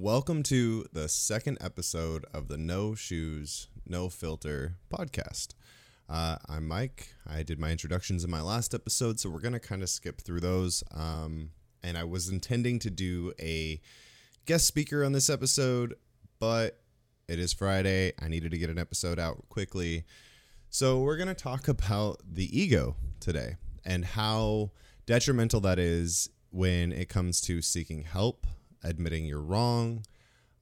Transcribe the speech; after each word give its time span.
Welcome 0.00 0.44
to 0.44 0.86
the 0.92 1.08
second 1.08 1.58
episode 1.60 2.24
of 2.32 2.46
the 2.46 2.56
No 2.56 2.94
Shoes, 2.94 3.66
No 3.84 4.08
Filter 4.08 4.76
podcast. 4.88 5.54
Uh, 6.08 6.36
I'm 6.48 6.68
Mike. 6.68 7.14
I 7.28 7.42
did 7.42 7.58
my 7.58 7.72
introductions 7.72 8.22
in 8.22 8.30
my 8.30 8.40
last 8.40 8.74
episode, 8.74 9.18
so 9.18 9.28
we're 9.28 9.40
going 9.40 9.54
to 9.54 9.58
kind 9.58 9.82
of 9.82 9.90
skip 9.90 10.20
through 10.20 10.38
those. 10.38 10.84
Um, 10.94 11.50
and 11.82 11.98
I 11.98 12.04
was 12.04 12.28
intending 12.28 12.78
to 12.78 12.90
do 12.90 13.32
a 13.40 13.80
guest 14.46 14.68
speaker 14.68 15.02
on 15.02 15.10
this 15.10 15.28
episode, 15.28 15.94
but 16.38 16.78
it 17.26 17.40
is 17.40 17.52
Friday. 17.52 18.12
I 18.22 18.28
needed 18.28 18.52
to 18.52 18.58
get 18.58 18.70
an 18.70 18.78
episode 18.78 19.18
out 19.18 19.48
quickly. 19.48 20.04
So 20.70 21.00
we're 21.00 21.16
going 21.16 21.26
to 21.26 21.34
talk 21.34 21.66
about 21.66 22.20
the 22.24 22.56
ego 22.56 22.94
today 23.18 23.56
and 23.84 24.04
how 24.04 24.70
detrimental 25.06 25.58
that 25.62 25.80
is 25.80 26.30
when 26.50 26.92
it 26.92 27.08
comes 27.08 27.40
to 27.40 27.60
seeking 27.60 28.04
help, 28.04 28.46
admitting 28.82 29.26
you're 29.26 29.40
wrong, 29.40 30.04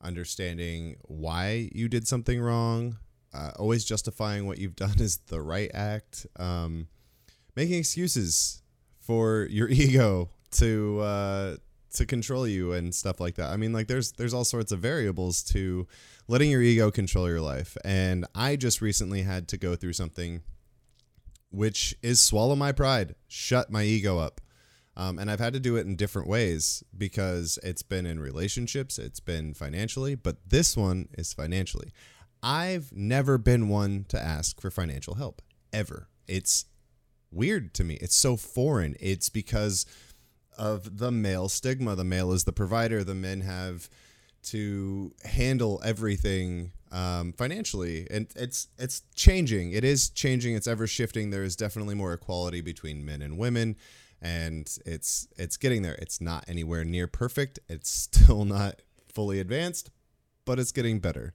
understanding 0.02 0.96
why 1.02 1.68
you 1.72 1.88
did 1.88 2.06
something 2.06 2.40
wrong, 2.40 2.98
uh, 3.34 3.50
always 3.58 3.84
justifying 3.84 4.46
what 4.46 4.58
you've 4.58 4.76
done 4.76 4.94
is 5.00 5.18
the 5.28 5.40
right 5.40 5.70
act, 5.74 6.26
um, 6.38 6.88
making 7.54 7.78
excuses 7.78 8.62
for 9.00 9.46
your 9.50 9.68
ego 9.70 10.30
to 10.52 11.00
uh, 11.00 11.56
to 11.94 12.06
control 12.06 12.46
you 12.46 12.72
and 12.72 12.94
stuff 12.94 13.20
like 13.20 13.36
that. 13.36 13.50
I 13.50 13.56
mean, 13.56 13.72
like 13.72 13.88
there's 13.88 14.12
there's 14.12 14.34
all 14.34 14.44
sorts 14.44 14.72
of 14.72 14.80
variables 14.80 15.42
to 15.44 15.86
letting 16.28 16.50
your 16.50 16.62
ego 16.62 16.90
control 16.90 17.28
your 17.28 17.40
life, 17.40 17.76
and 17.84 18.26
I 18.34 18.56
just 18.56 18.80
recently 18.80 19.22
had 19.22 19.48
to 19.48 19.56
go 19.56 19.76
through 19.76 19.94
something 19.94 20.42
which 21.50 21.96
is 22.02 22.20
swallow 22.20 22.56
my 22.56 22.72
pride, 22.72 23.14
shut 23.28 23.70
my 23.70 23.82
ego 23.82 24.18
up. 24.18 24.40
Um, 24.96 25.18
and 25.18 25.30
I've 25.30 25.40
had 25.40 25.52
to 25.52 25.60
do 25.60 25.76
it 25.76 25.86
in 25.86 25.96
different 25.96 26.26
ways 26.26 26.82
because 26.96 27.58
it's 27.62 27.82
been 27.82 28.06
in 28.06 28.18
relationships, 28.18 28.98
it's 28.98 29.20
been 29.20 29.52
financially, 29.52 30.14
but 30.14 30.36
this 30.48 30.76
one 30.76 31.08
is 31.18 31.34
financially. 31.34 31.92
I've 32.42 32.92
never 32.92 33.36
been 33.36 33.68
one 33.68 34.06
to 34.08 34.18
ask 34.18 34.60
for 34.60 34.70
financial 34.70 35.14
help 35.14 35.42
ever. 35.72 36.08
It's 36.26 36.66
weird 37.30 37.74
to 37.74 37.84
me. 37.84 37.94
It's 38.00 38.14
so 38.14 38.36
foreign. 38.36 38.96
It's 39.00 39.28
because 39.28 39.84
of 40.56 40.98
the 40.98 41.10
male 41.10 41.48
stigma. 41.48 41.94
The 41.94 42.04
male 42.04 42.32
is 42.32 42.44
the 42.44 42.52
provider. 42.52 43.04
The 43.04 43.14
men 43.14 43.42
have 43.42 43.90
to 44.44 45.12
handle 45.24 45.82
everything 45.84 46.72
um, 46.92 47.32
financially, 47.32 48.06
and 48.10 48.28
it's 48.36 48.68
it's 48.78 49.02
changing. 49.14 49.72
It 49.72 49.84
is 49.84 50.08
changing. 50.08 50.54
It's 50.54 50.68
ever 50.68 50.86
shifting. 50.86 51.30
There 51.30 51.42
is 51.42 51.56
definitely 51.56 51.94
more 51.94 52.12
equality 52.12 52.60
between 52.60 53.04
men 53.04 53.22
and 53.22 53.36
women, 53.36 53.76
and 54.20 54.68
it's 54.84 55.28
it's 55.36 55.56
getting 55.56 55.82
there. 55.82 55.94
It's 55.94 56.20
not 56.20 56.44
anywhere 56.48 56.84
near 56.84 57.06
perfect. 57.06 57.58
It's 57.68 57.90
still 58.12 58.44
not 58.44 58.82
fully 59.12 59.40
advanced, 59.40 59.90
but 60.44 60.58
it's 60.58 60.72
getting 60.72 61.00
better. 61.00 61.34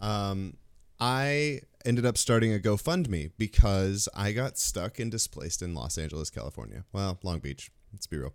Um, 0.00 0.56
I 1.00 1.60
ended 1.84 2.06
up 2.06 2.16
starting 2.16 2.54
a 2.54 2.58
GoFundMe 2.58 3.32
because 3.36 4.08
I 4.14 4.32
got 4.32 4.58
stuck 4.58 4.98
and 4.98 5.10
displaced 5.10 5.62
in 5.62 5.74
Los 5.74 5.98
Angeles, 5.98 6.30
California. 6.30 6.84
Well, 6.92 7.18
Long 7.22 7.40
Beach. 7.40 7.70
Let's 7.92 8.06
be 8.06 8.18
real. 8.18 8.34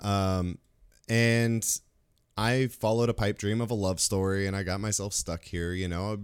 Um, 0.00 0.58
and 1.08 1.66
I 2.36 2.68
followed 2.68 3.08
a 3.08 3.14
pipe 3.14 3.38
dream 3.38 3.60
of 3.60 3.70
a 3.70 3.74
love 3.74 4.00
story, 4.00 4.46
and 4.46 4.54
I 4.54 4.62
got 4.62 4.80
myself 4.80 5.12
stuck 5.14 5.44
here. 5.44 5.72
You 5.72 5.88
know, 5.88 6.18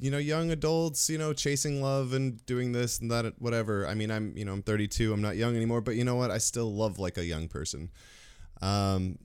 you 0.00 0.10
know, 0.10 0.18
young 0.18 0.50
adults, 0.50 1.10
you 1.10 1.18
know, 1.18 1.32
chasing 1.32 1.82
love 1.82 2.12
and 2.12 2.44
doing 2.46 2.72
this 2.72 2.98
and 2.98 3.10
that, 3.10 3.34
whatever. 3.38 3.86
I 3.86 3.94
mean, 3.94 4.10
I'm, 4.10 4.36
you 4.36 4.44
know, 4.44 4.52
I'm 4.52 4.62
32. 4.62 5.12
I'm 5.12 5.20
not 5.20 5.36
young 5.36 5.54
anymore, 5.54 5.80
but 5.80 5.94
you 5.94 6.04
know 6.04 6.16
what? 6.16 6.30
I 6.30 6.38
still 6.38 6.74
love 6.74 6.98
like 6.98 7.18
a 7.18 7.24
young 7.24 7.48
person. 7.48 7.90
Um, 8.62 9.18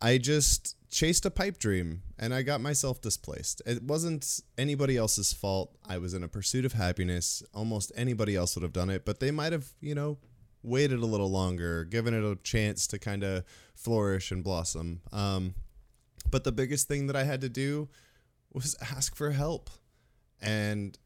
I 0.00 0.18
just 0.18 0.76
chased 0.90 1.26
a 1.26 1.30
pipe 1.30 1.58
dream 1.58 2.02
and 2.18 2.32
I 2.32 2.42
got 2.42 2.60
myself 2.60 3.00
displaced. 3.00 3.60
It 3.66 3.82
wasn't 3.82 4.40
anybody 4.56 4.96
else's 4.96 5.32
fault. 5.32 5.76
I 5.86 5.98
was 5.98 6.14
in 6.14 6.22
a 6.22 6.28
pursuit 6.28 6.64
of 6.64 6.72
happiness. 6.72 7.42
Almost 7.52 7.92
anybody 7.94 8.34
else 8.34 8.54
would 8.54 8.62
have 8.62 8.72
done 8.72 8.90
it, 8.90 9.04
but 9.04 9.20
they 9.20 9.30
might 9.30 9.52
have, 9.52 9.72
you 9.80 9.94
know, 9.94 10.18
waited 10.62 11.00
a 11.00 11.06
little 11.06 11.30
longer, 11.30 11.84
given 11.84 12.14
it 12.14 12.24
a 12.24 12.36
chance 12.42 12.86
to 12.86 12.98
kind 12.98 13.22
of 13.22 13.44
flourish 13.74 14.30
and 14.30 14.42
blossom. 14.42 15.02
Um, 15.12 15.54
but 16.30 16.44
the 16.44 16.52
biggest 16.52 16.88
thing 16.88 17.06
that 17.08 17.16
I 17.16 17.24
had 17.24 17.42
to 17.42 17.48
do 17.50 17.88
was 18.52 18.74
ask 18.80 19.14
for 19.14 19.30
help. 19.32 19.68
And 20.40 20.98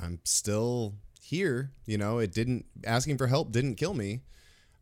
I'm 0.00 0.20
still 0.24 0.94
here. 1.22 1.72
You 1.86 1.98
know, 1.98 2.18
it 2.18 2.32
didn't, 2.32 2.66
asking 2.84 3.18
for 3.18 3.26
help 3.26 3.52
didn't 3.52 3.76
kill 3.76 3.94
me. 3.94 4.20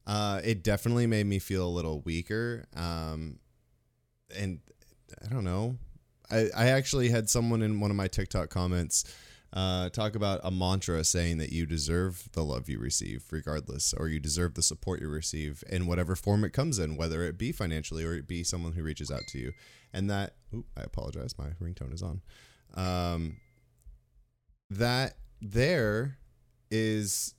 Uh, 0.06 0.40
it 0.44 0.62
definitely 0.62 1.06
made 1.06 1.26
me 1.26 1.38
feel 1.38 1.66
a 1.66 1.68
little 1.68 2.00
weaker. 2.02 2.66
Um, 2.76 3.38
and 4.36 4.60
I 5.24 5.32
don't 5.32 5.44
know. 5.44 5.76
I, 6.30 6.48
I 6.56 6.66
actually 6.68 7.08
had 7.10 7.30
someone 7.30 7.62
in 7.62 7.80
one 7.80 7.90
of 7.90 7.96
my 7.96 8.08
TikTok 8.08 8.50
comments 8.50 9.04
uh, 9.52 9.88
talk 9.90 10.14
about 10.14 10.40
a 10.44 10.50
mantra 10.50 11.02
saying 11.04 11.38
that 11.38 11.50
you 11.50 11.66
deserve 11.66 12.28
the 12.32 12.44
love 12.44 12.68
you 12.68 12.78
receive, 12.78 13.24
regardless, 13.30 13.94
or 13.94 14.08
you 14.08 14.20
deserve 14.20 14.54
the 14.54 14.62
support 14.62 15.00
you 15.00 15.08
receive 15.08 15.62
in 15.68 15.86
whatever 15.86 16.14
form 16.14 16.44
it 16.44 16.52
comes 16.52 16.78
in, 16.78 16.96
whether 16.96 17.22
it 17.22 17.38
be 17.38 17.52
financially 17.52 18.04
or 18.04 18.14
it 18.14 18.28
be 18.28 18.44
someone 18.44 18.72
who 18.72 18.82
reaches 18.82 19.10
out 19.10 19.22
to 19.28 19.38
you. 19.38 19.52
And 19.92 20.10
that, 20.10 20.34
ooh, 20.54 20.64
I 20.76 20.82
apologize, 20.82 21.38
my 21.38 21.50
ringtone 21.62 21.94
is 21.94 22.02
on. 22.02 22.20
Um, 22.76 23.38
that 24.70 25.14
there 25.40 26.18
is 26.70 27.34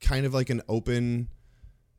kind 0.00 0.26
of 0.26 0.34
like 0.34 0.50
an 0.50 0.62
open 0.68 1.28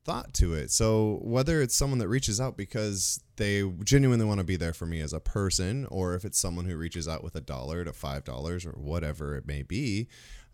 thought 0.06 0.34
to 0.34 0.53
it. 0.53 0.69
So 0.69 1.19
whether 1.22 1.62
it's 1.62 1.75
someone 1.75 2.00
that 2.00 2.09
reaches 2.09 2.41
out 2.41 2.57
because 2.57 3.22
they 3.38 3.63
genuinely 3.84 4.25
want 4.25 4.40
to 4.40 4.44
be 4.44 4.57
there 4.57 4.74
for 4.74 4.85
me 4.85 5.00
as 5.00 5.13
a 5.13 5.19
person, 5.19 5.88
or 5.90 6.13
if 6.16 6.25
it's 6.25 6.38
someone 6.38 6.66
who 6.66 6.75
reaches 6.75 7.07
out 7.07 7.24
with 7.24 7.35
a 7.35 7.41
dollar 7.41 7.85
to 7.85 7.94
five 7.94 8.24
dollars 8.24 8.66
or 8.66 8.72
whatever 8.72 9.35
it 9.35 9.47
may 9.47 9.63
be, 9.63 10.07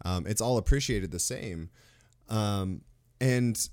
um, 0.05 0.25
it's 0.27 0.41
all 0.41 0.57
appreciated 0.57 1.11
the 1.11 1.19
same, 1.19 1.69
um, 2.29 2.81
and 3.19 3.69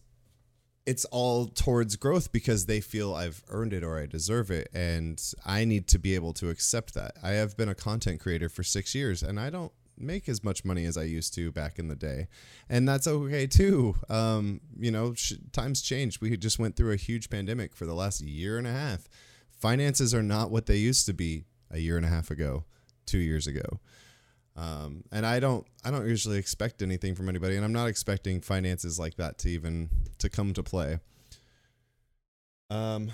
it's 0.86 1.04
all 1.06 1.46
towards 1.48 1.96
growth 1.96 2.30
because 2.30 2.66
they 2.66 2.80
feel 2.80 3.14
I've 3.14 3.42
earned 3.48 3.72
it 3.72 3.82
or 3.82 3.98
I 3.98 4.06
deserve 4.06 4.50
it, 4.50 4.68
and 4.72 5.20
I 5.44 5.64
need 5.64 5.88
to 5.88 5.98
be 5.98 6.14
able 6.14 6.32
to 6.34 6.48
accept 6.48 6.94
that. 6.94 7.16
I 7.22 7.30
have 7.30 7.56
been 7.56 7.68
a 7.68 7.74
content 7.74 8.20
creator 8.20 8.48
for 8.48 8.62
six 8.62 8.94
years, 8.94 9.22
and 9.22 9.38
I 9.40 9.50
don't 9.50 9.72
make 9.98 10.28
as 10.28 10.44
much 10.44 10.64
money 10.64 10.84
as 10.84 10.96
I 10.96 11.02
used 11.04 11.34
to 11.34 11.50
back 11.50 11.78
in 11.78 11.88
the 11.88 11.96
day, 11.96 12.28
and 12.68 12.88
that's 12.88 13.08
okay 13.08 13.46
too. 13.48 13.96
Um, 14.08 14.60
you 14.78 14.92
know, 14.92 15.14
sh- 15.14 15.34
times 15.52 15.82
change. 15.82 16.20
We 16.20 16.36
just 16.36 16.58
went 16.58 16.76
through 16.76 16.92
a 16.92 16.96
huge 16.96 17.30
pandemic 17.30 17.74
for 17.74 17.84
the 17.84 17.94
last 17.94 18.20
year 18.20 18.56
and 18.56 18.66
a 18.66 18.72
half. 18.72 19.08
Finances 19.50 20.14
are 20.14 20.22
not 20.22 20.50
what 20.50 20.66
they 20.66 20.76
used 20.76 21.06
to 21.06 21.12
be 21.12 21.46
a 21.70 21.78
year 21.78 21.96
and 21.96 22.06
a 22.06 22.10
half 22.10 22.30
ago, 22.30 22.64
two 23.06 23.18
years 23.18 23.46
ago. 23.46 23.80
Um, 24.56 25.04
and 25.12 25.26
I 25.26 25.38
don't, 25.38 25.66
I 25.84 25.90
don't 25.90 26.08
usually 26.08 26.38
expect 26.38 26.80
anything 26.80 27.14
from 27.14 27.28
anybody, 27.28 27.56
and 27.56 27.64
I'm 27.64 27.74
not 27.74 27.88
expecting 27.88 28.40
finances 28.40 28.98
like 28.98 29.16
that 29.16 29.38
to 29.38 29.50
even 29.50 29.90
to 30.18 30.30
come 30.30 30.54
to 30.54 30.62
play. 30.62 30.98
Um, 32.70 33.12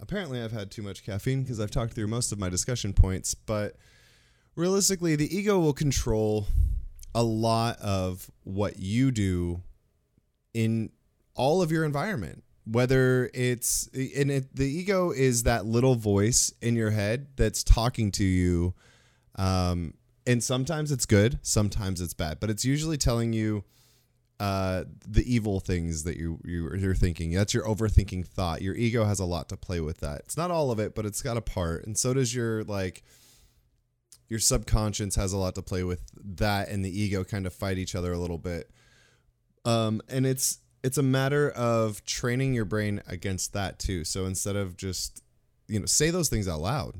apparently, 0.00 0.40
I've 0.40 0.52
had 0.52 0.70
too 0.70 0.82
much 0.82 1.04
caffeine 1.04 1.42
because 1.42 1.58
I've 1.58 1.72
talked 1.72 1.94
through 1.94 2.06
most 2.06 2.30
of 2.30 2.38
my 2.38 2.48
discussion 2.48 2.92
points, 2.92 3.34
but 3.34 3.76
realistically, 4.54 5.16
the 5.16 5.36
ego 5.36 5.58
will 5.58 5.72
control 5.72 6.46
a 7.14 7.22
lot 7.22 7.78
of 7.80 8.30
what 8.44 8.78
you 8.78 9.10
do 9.10 9.62
in 10.54 10.90
all 11.34 11.60
of 11.60 11.72
your 11.72 11.84
environment. 11.84 12.44
Whether 12.64 13.28
it's 13.34 13.88
and 13.88 14.30
it, 14.30 14.54
the 14.54 14.68
ego 14.68 15.10
is 15.10 15.42
that 15.42 15.66
little 15.66 15.96
voice 15.96 16.52
in 16.62 16.76
your 16.76 16.90
head 16.90 17.26
that's 17.34 17.64
talking 17.64 18.12
to 18.12 18.24
you, 18.24 18.74
um, 19.34 19.94
and 20.26 20.42
sometimes 20.42 20.92
it's 20.92 21.06
good, 21.06 21.38
sometimes 21.42 22.00
it's 22.00 22.14
bad, 22.14 22.40
but 22.40 22.50
it's 22.50 22.64
usually 22.64 22.96
telling 22.96 23.32
you 23.32 23.64
uh, 24.40 24.84
the 25.06 25.22
evil 25.32 25.60
things 25.60 26.04
that 26.04 26.16
you, 26.16 26.38
you 26.44 26.74
you're 26.76 26.94
thinking. 26.94 27.32
That's 27.32 27.54
your 27.54 27.64
overthinking 27.64 28.26
thought. 28.26 28.62
Your 28.62 28.74
ego 28.74 29.04
has 29.04 29.20
a 29.20 29.24
lot 29.24 29.48
to 29.50 29.56
play 29.56 29.80
with 29.80 29.98
that. 29.98 30.20
It's 30.20 30.36
not 30.36 30.50
all 30.50 30.70
of 30.70 30.78
it, 30.78 30.94
but 30.94 31.06
it's 31.06 31.22
got 31.22 31.36
a 31.36 31.42
part, 31.42 31.86
and 31.86 31.96
so 31.96 32.14
does 32.14 32.34
your 32.34 32.64
like 32.64 33.02
your 34.32 34.40
subconscious 34.40 35.14
has 35.14 35.34
a 35.34 35.36
lot 35.36 35.54
to 35.54 35.60
play 35.60 35.84
with 35.84 36.00
that 36.24 36.70
and 36.70 36.82
the 36.82 37.00
ego 37.00 37.22
kind 37.22 37.46
of 37.46 37.52
fight 37.52 37.76
each 37.76 37.94
other 37.94 38.14
a 38.14 38.18
little 38.18 38.38
bit 38.38 38.70
um, 39.66 40.00
and 40.08 40.24
it's 40.24 40.60
it's 40.82 40.96
a 40.96 41.02
matter 41.02 41.50
of 41.50 42.02
training 42.06 42.54
your 42.54 42.64
brain 42.64 43.02
against 43.06 43.52
that 43.52 43.78
too 43.78 44.04
so 44.04 44.24
instead 44.24 44.56
of 44.56 44.74
just 44.74 45.22
you 45.68 45.78
know 45.78 45.84
say 45.84 46.08
those 46.08 46.30
things 46.30 46.48
out 46.48 46.60
loud 46.60 46.94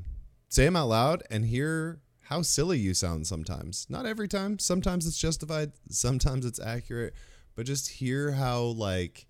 say 0.47 0.65
them 0.65 0.75
out 0.75 0.87
loud 0.87 1.23
and 1.31 1.45
hear 1.45 1.99
how 2.33 2.41
silly 2.41 2.79
you 2.79 2.95
sound 2.95 3.27
sometimes 3.27 3.85
not 3.89 4.07
every 4.07 4.27
time 4.27 4.57
sometimes 4.57 5.05
it's 5.05 5.17
justified 5.17 5.71
sometimes 5.89 6.45
it's 6.45 6.59
accurate 6.59 7.13
but 7.55 7.65
just 7.65 7.87
hear 7.87 8.31
how 8.31 8.61
like 8.61 9.27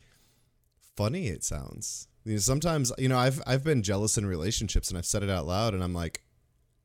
funny 0.96 1.28
it 1.28 1.44
sounds 1.44 2.08
you 2.24 2.34
know, 2.34 2.40
sometimes 2.40 2.94
you 2.98 3.10
know 3.10 3.18
I've 3.18 3.42
I've 3.46 3.64
been 3.64 3.84
jealous 3.84 4.18
in 4.18 4.26
relationships 4.26 4.88
and 4.88 4.98
I've 4.98 5.06
said 5.06 5.22
it 5.22 5.30
out 5.30 5.46
loud 5.46 5.74
and 5.74 5.84
I'm 5.84 5.94
like 5.94 6.22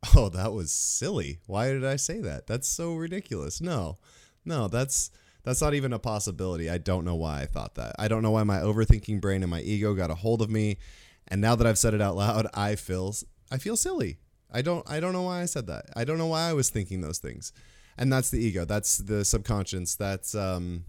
oh, 0.16 0.28
that 0.28 0.52
was 0.52 0.70
silly. 0.70 1.40
Why 1.46 1.68
did 1.72 1.84
I 1.84 1.96
say 1.96 2.20
that? 2.20 2.46
That's 2.46 2.68
so 2.68 2.94
ridiculous. 2.94 3.60
No, 3.60 3.96
no, 4.44 4.68
that's 4.68 5.10
that's 5.42 5.60
not 5.60 5.74
even 5.74 5.92
a 5.92 5.98
possibility. 5.98 6.70
I 6.70 6.78
don't 6.78 7.04
know 7.04 7.16
why 7.16 7.42
I 7.42 7.46
thought 7.46 7.74
that. 7.76 7.96
I 7.98 8.06
don't 8.06 8.22
know 8.22 8.30
why 8.30 8.44
my 8.44 8.58
overthinking 8.58 9.20
brain 9.20 9.42
and 9.42 9.50
my 9.50 9.60
ego 9.60 9.94
got 9.94 10.10
a 10.10 10.14
hold 10.14 10.42
of 10.42 10.50
me 10.50 10.78
And 11.26 11.40
now 11.40 11.54
that 11.56 11.66
I've 11.66 11.78
said 11.78 11.94
it 11.94 12.00
out 12.00 12.16
loud, 12.16 12.46
I 12.54 12.76
feel 12.76 13.14
I 13.50 13.58
feel 13.58 13.76
silly. 13.76 14.18
I 14.50 14.62
don't 14.62 14.88
I 14.88 15.00
don't 15.00 15.12
know 15.12 15.22
why 15.22 15.42
I 15.42 15.44
said 15.46 15.66
that. 15.66 15.86
I 15.96 16.04
don't 16.04 16.18
know 16.18 16.26
why 16.26 16.48
I 16.48 16.52
was 16.52 16.70
thinking 16.70 17.00
those 17.00 17.18
things. 17.18 17.52
And 17.96 18.12
that's 18.12 18.30
the 18.30 18.38
ego. 18.38 18.64
That's 18.64 18.98
the 18.98 19.24
subconscious. 19.24 19.94
That's 19.94 20.34
um 20.34 20.84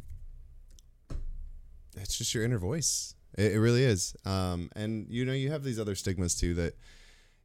it's 1.98 2.18
just 2.18 2.34
your 2.34 2.44
inner 2.44 2.60
voice. 2.60 3.16
It, 3.38 3.54
it 3.54 3.60
really 3.60 3.84
is. 3.84 4.16
Um 4.26 4.70
and 4.76 5.08
you 5.10 5.26
know 5.26 5.34
you 5.34 5.52
have 5.52 5.64
these 5.64 5.80
other 5.80 5.96
stigmas 5.96 6.36
too 6.36 6.54
that 6.56 6.76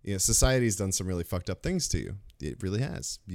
you 0.03 0.13
know 0.13 0.19
society's 0.19 0.77
done 0.77 0.93
some 0.93 1.07
really 1.07 1.25
fucked 1.25 1.51
up 1.51 1.63
things 1.63 1.89
to 1.89 1.99
you. 1.99 2.17
It 2.41 2.63
really 2.63 2.81
has. 2.81 3.19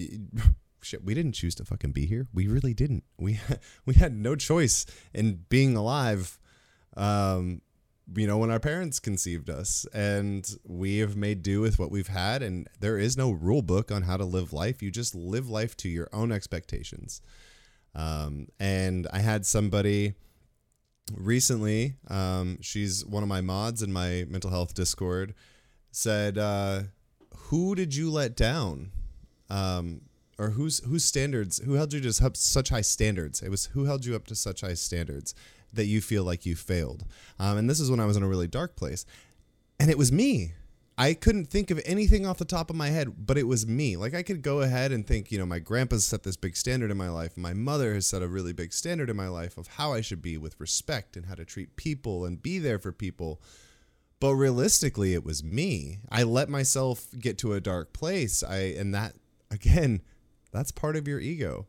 Shit, 0.81 1.03
we 1.03 1.13
didn't 1.13 1.33
choose 1.33 1.55
to 1.55 1.65
fucking 1.65 1.91
be 1.91 2.05
here. 2.05 2.27
We 2.33 2.47
really 2.47 2.73
didn't. 2.73 3.03
We 3.17 3.41
we 3.85 3.95
had 3.95 4.13
no 4.13 4.35
choice 4.35 4.85
in 5.13 5.45
being 5.49 5.75
alive. 5.75 6.39
Um 6.95 7.61
you 8.15 8.27
know, 8.27 8.37
when 8.37 8.51
our 8.51 8.59
parents 8.59 8.99
conceived 8.99 9.49
us, 9.49 9.85
and 9.93 10.57
we 10.63 10.99
have 10.99 11.15
made 11.15 11.43
do 11.43 11.61
with 11.61 11.77
what 11.77 11.91
we've 11.91 12.07
had, 12.07 12.41
and 12.41 12.67
there 12.79 12.97
is 12.97 13.17
no 13.17 13.31
rule 13.31 13.61
book 13.61 13.91
on 13.91 14.03
how 14.03 14.17
to 14.17 14.25
live 14.25 14.53
life. 14.53 14.81
You 14.81 14.91
just 14.91 15.15
live 15.15 15.49
life 15.49 15.75
to 15.77 15.89
your 15.89 16.09
own 16.11 16.31
expectations. 16.31 17.21
Um, 17.95 18.47
and 18.59 19.07
I 19.11 19.19
had 19.19 19.45
somebody 19.45 20.13
recently, 21.15 21.95
um, 22.07 22.59
she's 22.61 23.05
one 23.05 23.23
of 23.23 23.29
my 23.29 23.41
mods 23.41 23.83
in 23.83 23.91
my 23.91 24.25
mental 24.27 24.49
health 24.49 24.73
Discord, 24.73 25.33
said, 25.91 26.37
uh, 26.37 26.83
"Who 27.35 27.75
did 27.75 27.95
you 27.95 28.11
let 28.11 28.35
down?" 28.35 28.91
Um, 29.49 30.01
or 30.37 30.51
whose 30.51 30.79
whose 30.85 31.03
standards? 31.03 31.59
Who 31.59 31.73
held 31.73 31.93
you 31.93 31.99
to 32.01 32.13
such 32.13 32.69
high 32.69 32.81
standards? 32.81 33.41
It 33.41 33.49
was 33.49 33.65
who 33.67 33.85
held 33.85 34.05
you 34.05 34.15
up 34.15 34.25
to 34.27 34.35
such 34.35 34.61
high 34.61 34.75
standards 34.75 35.33
that 35.73 35.85
you 35.85 36.01
feel 36.01 36.23
like 36.23 36.45
you 36.45 36.55
failed. 36.55 37.05
Um, 37.39 37.57
and 37.57 37.69
this 37.69 37.79
is 37.79 37.89
when 37.89 37.99
I 37.99 38.05
was 38.05 38.17
in 38.17 38.23
a 38.23 38.27
really 38.27 38.47
dark 38.47 38.75
place. 38.75 39.05
And 39.79 39.89
it 39.89 39.97
was 39.97 40.11
me. 40.11 40.53
I 40.99 41.13
couldn't 41.13 41.45
think 41.45 41.71
of 41.71 41.79
anything 41.85 42.25
off 42.25 42.39
the 42.39 42.43
top 42.45 42.69
of 42.69 42.75
my 42.75 42.89
head, 42.89 43.25
but 43.25 43.37
it 43.37 43.47
was 43.47 43.65
me. 43.65 43.95
Like 43.95 44.13
I 44.13 44.21
could 44.21 44.41
go 44.41 44.59
ahead 44.59 44.91
and 44.91 45.07
think, 45.07 45.31
you 45.31 45.37
know, 45.37 45.45
my 45.45 45.59
grandpa's 45.59 46.03
set 46.03 46.23
this 46.23 46.35
big 46.35 46.57
standard 46.57 46.91
in 46.91 46.97
my 46.97 47.07
life. 47.07 47.37
My 47.37 47.53
mother 47.53 47.93
has 47.93 48.05
set 48.05 48.21
a 48.21 48.27
really 48.27 48.51
big 48.51 48.73
standard 48.73 49.09
in 49.09 49.15
my 49.15 49.29
life 49.29 49.57
of 49.57 49.67
how 49.67 49.93
I 49.93 50.01
should 50.01 50.21
be 50.21 50.37
with 50.37 50.59
respect 50.59 51.15
and 51.15 51.27
how 51.27 51.35
to 51.35 51.45
treat 51.45 51.77
people 51.77 52.25
and 52.25 52.43
be 52.43 52.59
there 52.59 52.79
for 52.79 52.91
people. 52.91 53.41
But 54.19 54.33
realistically, 54.33 55.13
it 55.13 55.23
was 55.23 55.41
me. 55.41 55.99
I 56.11 56.23
let 56.23 56.49
myself 56.49 57.07
get 57.17 57.37
to 57.37 57.53
a 57.53 57.61
dark 57.61 57.93
place. 57.93 58.43
I 58.43 58.57
and 58.77 58.93
that 58.93 59.13
again, 59.49 60.01
that's 60.51 60.73
part 60.73 60.97
of 60.97 61.07
your 61.07 61.21
ego. 61.21 61.65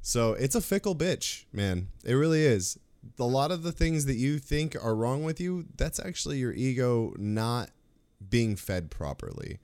So 0.00 0.32
it's 0.32 0.54
a 0.54 0.62
fickle 0.62 0.96
bitch, 0.96 1.44
man. 1.52 1.88
It 2.02 2.14
really 2.14 2.46
is 2.46 2.78
a 3.18 3.24
lot 3.24 3.50
of 3.50 3.62
the 3.62 3.72
things 3.72 4.06
that 4.06 4.16
you 4.16 4.38
think 4.38 4.76
are 4.82 4.94
wrong 4.94 5.24
with 5.24 5.40
you, 5.40 5.66
that's 5.76 6.00
actually 6.00 6.38
your 6.38 6.52
ego 6.52 7.14
not 7.16 7.70
being 8.28 8.56
fed 8.56 8.90
properly. 8.90 9.58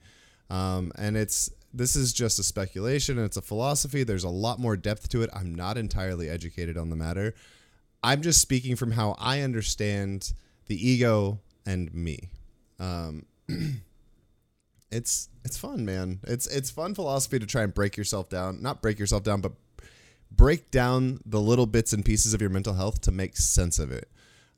Um, 0.49 0.91
and 0.97 1.17
it's 1.17 1.51
this 1.73 1.95
is 1.95 2.13
just 2.13 2.39
a 2.39 2.43
speculation 2.43 3.17
and 3.17 3.25
it's 3.25 3.37
a 3.37 3.41
philosophy. 3.41 4.03
There's 4.03 4.23
a 4.23 4.29
lot 4.29 4.59
more 4.59 4.77
depth 4.77 5.09
to 5.09 5.21
it. 5.23 5.29
I'm 5.33 5.53
not 5.53 5.77
entirely 5.77 6.29
educated 6.29 6.77
on 6.77 6.89
the 6.89 6.95
matter. 6.95 7.33
I'm 8.01 8.21
just 8.21 8.39
speaking 8.39 8.75
from 8.75 8.91
how 8.91 9.15
I 9.19 9.41
understand 9.41 10.33
the 10.67 10.75
ego 10.75 11.39
and 11.65 11.93
me. 11.93 12.29
Um, 12.79 13.25
it's 14.91 15.29
it's 15.43 15.57
fun, 15.57 15.85
man. 15.85 16.19
It's 16.23 16.47
it's 16.47 16.69
fun 16.69 16.95
philosophy 16.95 17.39
to 17.39 17.45
try 17.45 17.63
and 17.63 17.73
break 17.73 17.97
yourself 17.97 18.29
down. 18.29 18.61
Not 18.61 18.81
break 18.81 18.99
yourself 18.99 19.23
down, 19.23 19.41
but 19.41 19.53
break 20.35 20.71
down 20.71 21.19
the 21.25 21.39
little 21.39 21.65
bits 21.65 21.93
and 21.93 22.03
pieces 22.03 22.33
of 22.33 22.41
your 22.41 22.49
mental 22.49 22.73
health 22.73 23.01
to 23.01 23.11
make 23.11 23.37
sense 23.37 23.79
of 23.79 23.91
it. 23.91 24.09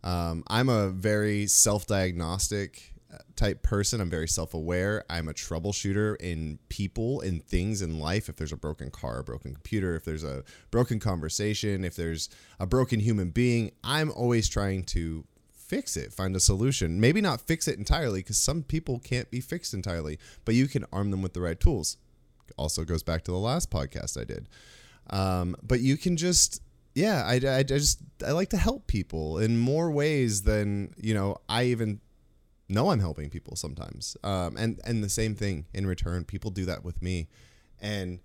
Um, 0.04 0.44
I'm 0.48 0.70
a 0.70 0.90
very 0.90 1.48
self 1.48 1.88
diagnostic 1.88 2.94
uh, 3.14 3.18
type 3.36 3.64
person. 3.64 4.00
I'm 4.02 4.10
very 4.10 4.28
self 4.28 4.54
aware. 4.54 5.04
I'm 5.10 5.28
a 5.28 5.34
troubleshooter 5.34 6.16
in 6.20 6.60
people, 6.70 7.22
in 7.22 7.40
things 7.40 7.82
in 7.82 8.00
life. 8.00 8.30
If 8.30 8.38
there's 8.38 8.54
a 8.54 8.58
broken 8.58 8.90
car, 8.92 9.20
a 9.20 9.24
broken 9.24 9.54
computer, 9.54 9.96
if 9.96 10.06
there's 10.06 10.24
a 10.24 10.44
broken 10.72 11.00
conversation, 11.00 11.84
if 11.84 11.96
there's 11.96 12.30
a 12.60 12.66
broken 12.66 13.00
human 13.00 13.32
being, 13.32 13.72
I'm 13.84 14.12
always 14.12 14.48
trying 14.48 14.84
to 14.86 15.26
fix 15.52 15.98
it, 15.98 16.14
find 16.14 16.36
a 16.36 16.40
solution. 16.40 17.00
Maybe 17.00 17.20
not 17.20 17.42
fix 17.42 17.68
it 17.68 17.78
entirely 17.78 18.22
because 18.22 18.38
some 18.38 18.64
people 18.64 19.00
can't 19.00 19.30
be 19.30 19.42
fixed 19.42 19.74
entirely, 19.74 20.18
but 20.46 20.56
you 20.56 20.68
can 20.68 20.86
arm 20.94 21.12
them 21.12 21.22
with 21.22 21.34
the 21.34 21.42
right 21.42 21.60
tools. 21.60 21.98
Also 22.58 22.86
goes 22.86 23.04
back 23.04 23.24
to 23.26 23.32
the 23.32 23.38
last 23.38 23.70
podcast 23.70 24.20
I 24.20 24.24
did. 24.24 24.48
Um, 25.10 25.56
but 25.64 25.80
you 25.80 25.98
can 25.98 26.18
just 26.18 26.62
yeah 26.98 27.24
I, 27.26 27.58
I, 27.60 27.64
just 27.64 28.00
i 28.26 28.32
like 28.32 28.50
to 28.50 28.58
help 28.58 28.88
people 28.88 29.38
in 29.38 29.60
more 29.60 29.92
ways 29.92 30.42
than 30.42 30.96
you 30.98 31.14
know 31.14 31.38
i 31.48 31.66
even 31.66 32.02
know 32.68 32.90
i'm 32.90 33.00
helping 33.00 33.30
people 33.30 33.56
sometimes 33.56 34.18
um, 34.24 34.58
and 34.58 34.80
and 34.84 35.04
the 35.04 35.10
same 35.10 35.36
thing 35.36 35.68
in 35.74 35.86
return 35.86 36.24
people 36.26 36.50
do 36.50 36.66
that 36.66 36.84
with 36.84 37.02
me 37.04 37.28
and 37.80 38.20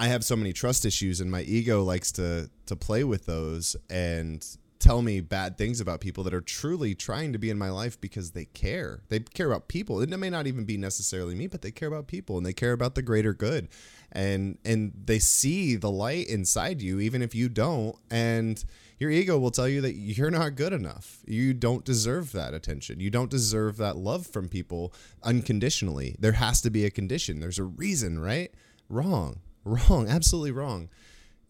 i 0.00 0.08
have 0.08 0.24
so 0.24 0.34
many 0.34 0.52
trust 0.52 0.84
issues 0.84 1.20
and 1.20 1.30
my 1.30 1.42
ego 1.42 1.84
likes 1.84 2.10
to 2.10 2.50
to 2.66 2.74
play 2.74 3.04
with 3.04 3.26
those 3.26 3.76
and 3.88 4.56
tell 4.82 5.00
me 5.00 5.20
bad 5.20 5.56
things 5.56 5.80
about 5.80 6.00
people 6.00 6.24
that 6.24 6.34
are 6.34 6.40
truly 6.40 6.92
trying 6.92 7.32
to 7.32 7.38
be 7.38 7.50
in 7.50 7.56
my 7.56 7.70
life 7.70 8.00
because 8.00 8.32
they 8.32 8.46
care. 8.46 9.00
They 9.10 9.20
care 9.20 9.46
about 9.46 9.68
people. 9.68 10.00
and 10.00 10.12
It 10.12 10.16
may 10.16 10.28
not 10.28 10.48
even 10.48 10.64
be 10.64 10.76
necessarily 10.76 11.36
me, 11.36 11.46
but 11.46 11.62
they 11.62 11.70
care 11.70 11.86
about 11.86 12.08
people 12.08 12.36
and 12.36 12.44
they 12.44 12.52
care 12.52 12.72
about 12.72 12.96
the 12.96 13.02
greater 13.02 13.32
good. 13.32 13.68
And 14.12 14.58
and 14.64 14.92
they 15.04 15.18
see 15.18 15.76
the 15.76 15.90
light 15.90 16.28
inside 16.28 16.82
you 16.82 17.00
even 17.00 17.22
if 17.22 17.34
you 17.34 17.48
don't 17.48 17.96
and 18.10 18.62
your 18.98 19.10
ego 19.10 19.38
will 19.38 19.50
tell 19.50 19.66
you 19.66 19.80
that 19.80 19.94
you're 19.94 20.30
not 20.30 20.54
good 20.54 20.72
enough. 20.72 21.22
You 21.26 21.54
don't 21.54 21.84
deserve 21.84 22.32
that 22.32 22.54
attention. 22.54 23.00
You 23.00 23.10
don't 23.10 23.30
deserve 23.30 23.78
that 23.78 23.96
love 23.96 24.26
from 24.26 24.48
people 24.48 24.92
unconditionally. 25.22 26.14
There 26.20 26.32
has 26.32 26.60
to 26.60 26.70
be 26.70 26.84
a 26.84 26.90
condition. 26.90 27.40
There's 27.40 27.58
a 27.58 27.64
reason, 27.64 28.20
right? 28.20 28.52
Wrong. 28.88 29.40
Wrong. 29.64 30.08
Absolutely 30.08 30.52
wrong. 30.52 30.88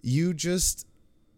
You 0.00 0.32
just 0.32 0.86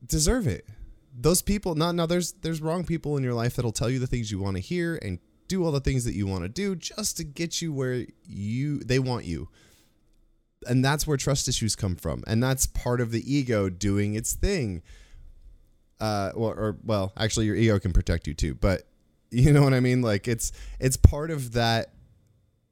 deserve 0.07 0.47
it 0.47 0.69
those 1.17 1.43
people 1.43 1.75
not 1.75 1.95
now 1.95 2.07
there's 2.07 2.33
there's 2.43 2.61
wrong 2.61 2.85
people 2.85 3.17
in 3.17 3.23
your 3.23 3.35
life 3.35 3.57
that'll 3.57 3.73
tell 3.73 3.89
you 3.89 3.99
the 3.99 4.07
things 4.07 4.31
you 4.31 4.39
want 4.39 4.57
to 4.57 4.63
hear 4.63 4.99
and 5.03 5.19
do 5.47 5.65
all 5.65 5.71
the 5.71 5.81
things 5.81 6.05
that 6.05 6.15
you 6.15 6.27
want 6.27 6.43
to 6.43 6.49
do 6.49 6.75
just 6.75 7.17
to 7.17 7.25
get 7.25 7.63
you 7.63 7.73
where 7.73 8.05
you 8.27 8.79
they 8.81 8.99
want 8.99 9.25
you 9.25 9.49
and 10.67 10.85
that's 10.85 11.07
where 11.07 11.17
trust 11.17 11.49
issues 11.49 11.77
come 11.77 11.97
from 11.97 12.23
and 12.27 12.43
that's 12.43 12.67
part 12.67 13.01
of 13.01 13.11
the 13.11 13.33
ego 13.33 13.69
doing 13.69 14.15
its 14.15 14.35
thing 14.35 14.83
uh 16.01 16.31
well 16.35 16.51
or 16.51 16.77
well 16.85 17.13
actually 17.17 17.47
your 17.47 17.57
ego 17.57 17.79
can 17.79 17.93
protect 17.93 18.27
you 18.27 18.35
too 18.35 18.55
but 18.55 18.83
you 19.31 19.53
know 19.53 19.63
what 19.63 19.75
i 19.75 19.81
mean 19.81 20.03
like 20.03 20.29
it's 20.29 20.53
it's 20.79 20.97
part 20.97 21.31
of 21.31 21.53
that 21.53 21.93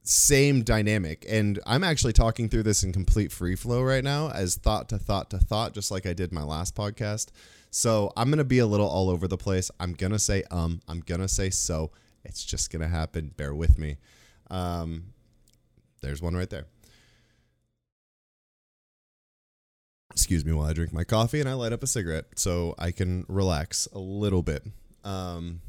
same 0.05 0.63
dynamic 0.63 1.25
and 1.29 1.61
i'm 1.67 1.85
actually 1.85 2.13
talking 2.13 2.49
through 2.49 2.63
this 2.63 2.83
in 2.83 2.93
complete 2.93 3.31
free 3.31 3.55
flow 3.55 3.83
right 3.83 4.03
now 4.03 4.31
as 4.31 4.57
thought 4.57 4.89
to 4.89 4.99
thought 4.99 5.31
to 5.31 5.39
thought 5.39 5.73
just 5.73 5.91
like 5.91 6.07
i 6.07 6.13
did 6.13 6.33
my 6.33 6.43
last 6.43 6.75
podcast 6.75 7.31
so 7.75 8.13
I'm 8.19 8.29
gonna 8.29 8.45
be 8.45 8.59
a 8.59 8.67
little 8.67 8.87
all 8.87 9.09
over 9.09 9.27
the 9.27 9.39
place. 9.39 9.71
I'm 9.81 9.95
gonna 9.95 10.19
say 10.19 10.45
um. 10.51 10.81
I'm 10.87 11.01
gonna 11.01 11.27
say 11.27 11.49
so. 11.49 11.91
It's 12.23 12.45
just 12.45 12.71
gonna 12.71 12.87
happen. 12.87 13.33
Bear 13.35 13.55
with 13.55 13.79
me. 13.79 13.97
Um, 14.51 15.05
there's 16.03 16.21
one 16.21 16.37
right 16.37 16.51
there. 16.51 16.67
Excuse 20.13 20.45
me 20.45 20.53
while 20.53 20.67
I 20.67 20.73
drink 20.73 20.93
my 20.93 21.05
coffee 21.05 21.41
and 21.41 21.49
I 21.49 21.55
light 21.55 21.73
up 21.73 21.83
a 21.83 21.87
cigarette 21.87 22.27
so 22.37 22.75
I 22.79 22.91
can 22.91 23.25
relax 23.29 23.89
a 23.93 23.99
little 23.99 24.43
bit. 24.43 24.63
Um, 25.05 25.61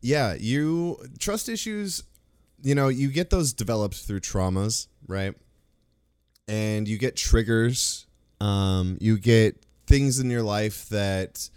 yeah, 0.00 0.34
you 0.38 0.98
trust 1.18 1.48
issues. 1.48 2.04
You 2.62 2.74
know, 2.74 2.88
you 2.88 3.08
get 3.08 3.30
those 3.30 3.52
developed 3.52 3.96
through 3.96 4.20
traumas, 4.20 4.86
right? 5.08 5.34
And 6.46 6.86
you 6.86 6.98
get 6.98 7.16
triggers. 7.16 8.06
Um, 8.40 8.96
you 9.00 9.18
get 9.18 9.64
things 9.86 10.20
in 10.20 10.30
your 10.30 10.42
life 10.42 10.88
that 10.90 11.50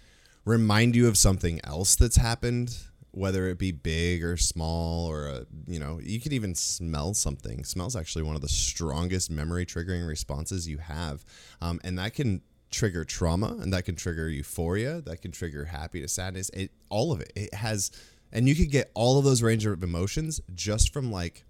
remind 0.46 0.96
you 0.96 1.08
of 1.08 1.18
something 1.18 1.60
else 1.64 1.96
that's 1.96 2.16
happened 2.16 2.76
whether 3.20 3.50
it 3.50 3.58
be 3.58 3.74
big 3.74 4.24
or 4.24 4.38
small 4.38 5.06
or 5.06 5.28
a, 5.28 5.46
you 5.68 5.78
know 5.78 6.00
you 6.02 6.22
could 6.22 6.32
even 6.32 6.56
smell 6.56 7.14
something. 7.14 7.66
Smells 7.66 7.96
actually 7.96 8.24
one 8.24 8.36
of 8.36 8.42
the 8.42 8.48
strongest 8.48 9.30
memory 9.30 9.66
triggering 9.66 10.08
responses 10.08 10.70
you 10.70 10.78
have. 10.78 11.26
Um, 11.62 11.82
and 11.84 12.00
that 12.00 12.14
can 12.14 12.42
trigger 12.72 13.04
trauma 13.04 13.58
and 13.60 13.74
that 13.74 13.84
can 13.84 13.96
trigger 13.96 14.30
euphoria 14.30 15.02
that 15.02 15.22
can 15.22 15.32
trigger 15.32 15.66
happiness 15.66 16.14
sadness. 16.14 16.50
It 16.52 16.72
all 16.88 17.12
of 17.12 17.20
it. 17.20 17.34
It 17.36 17.54
has 17.54 17.92
and 18.32 18.48
you 18.48 18.56
could 18.56 18.72
get 18.72 18.90
all 18.94 19.20
of 19.20 19.26
those 19.26 19.42
range 19.42 19.66
of 19.66 19.84
emotions 19.84 20.40
just 20.56 20.94
from 20.94 21.12
like 21.12 21.44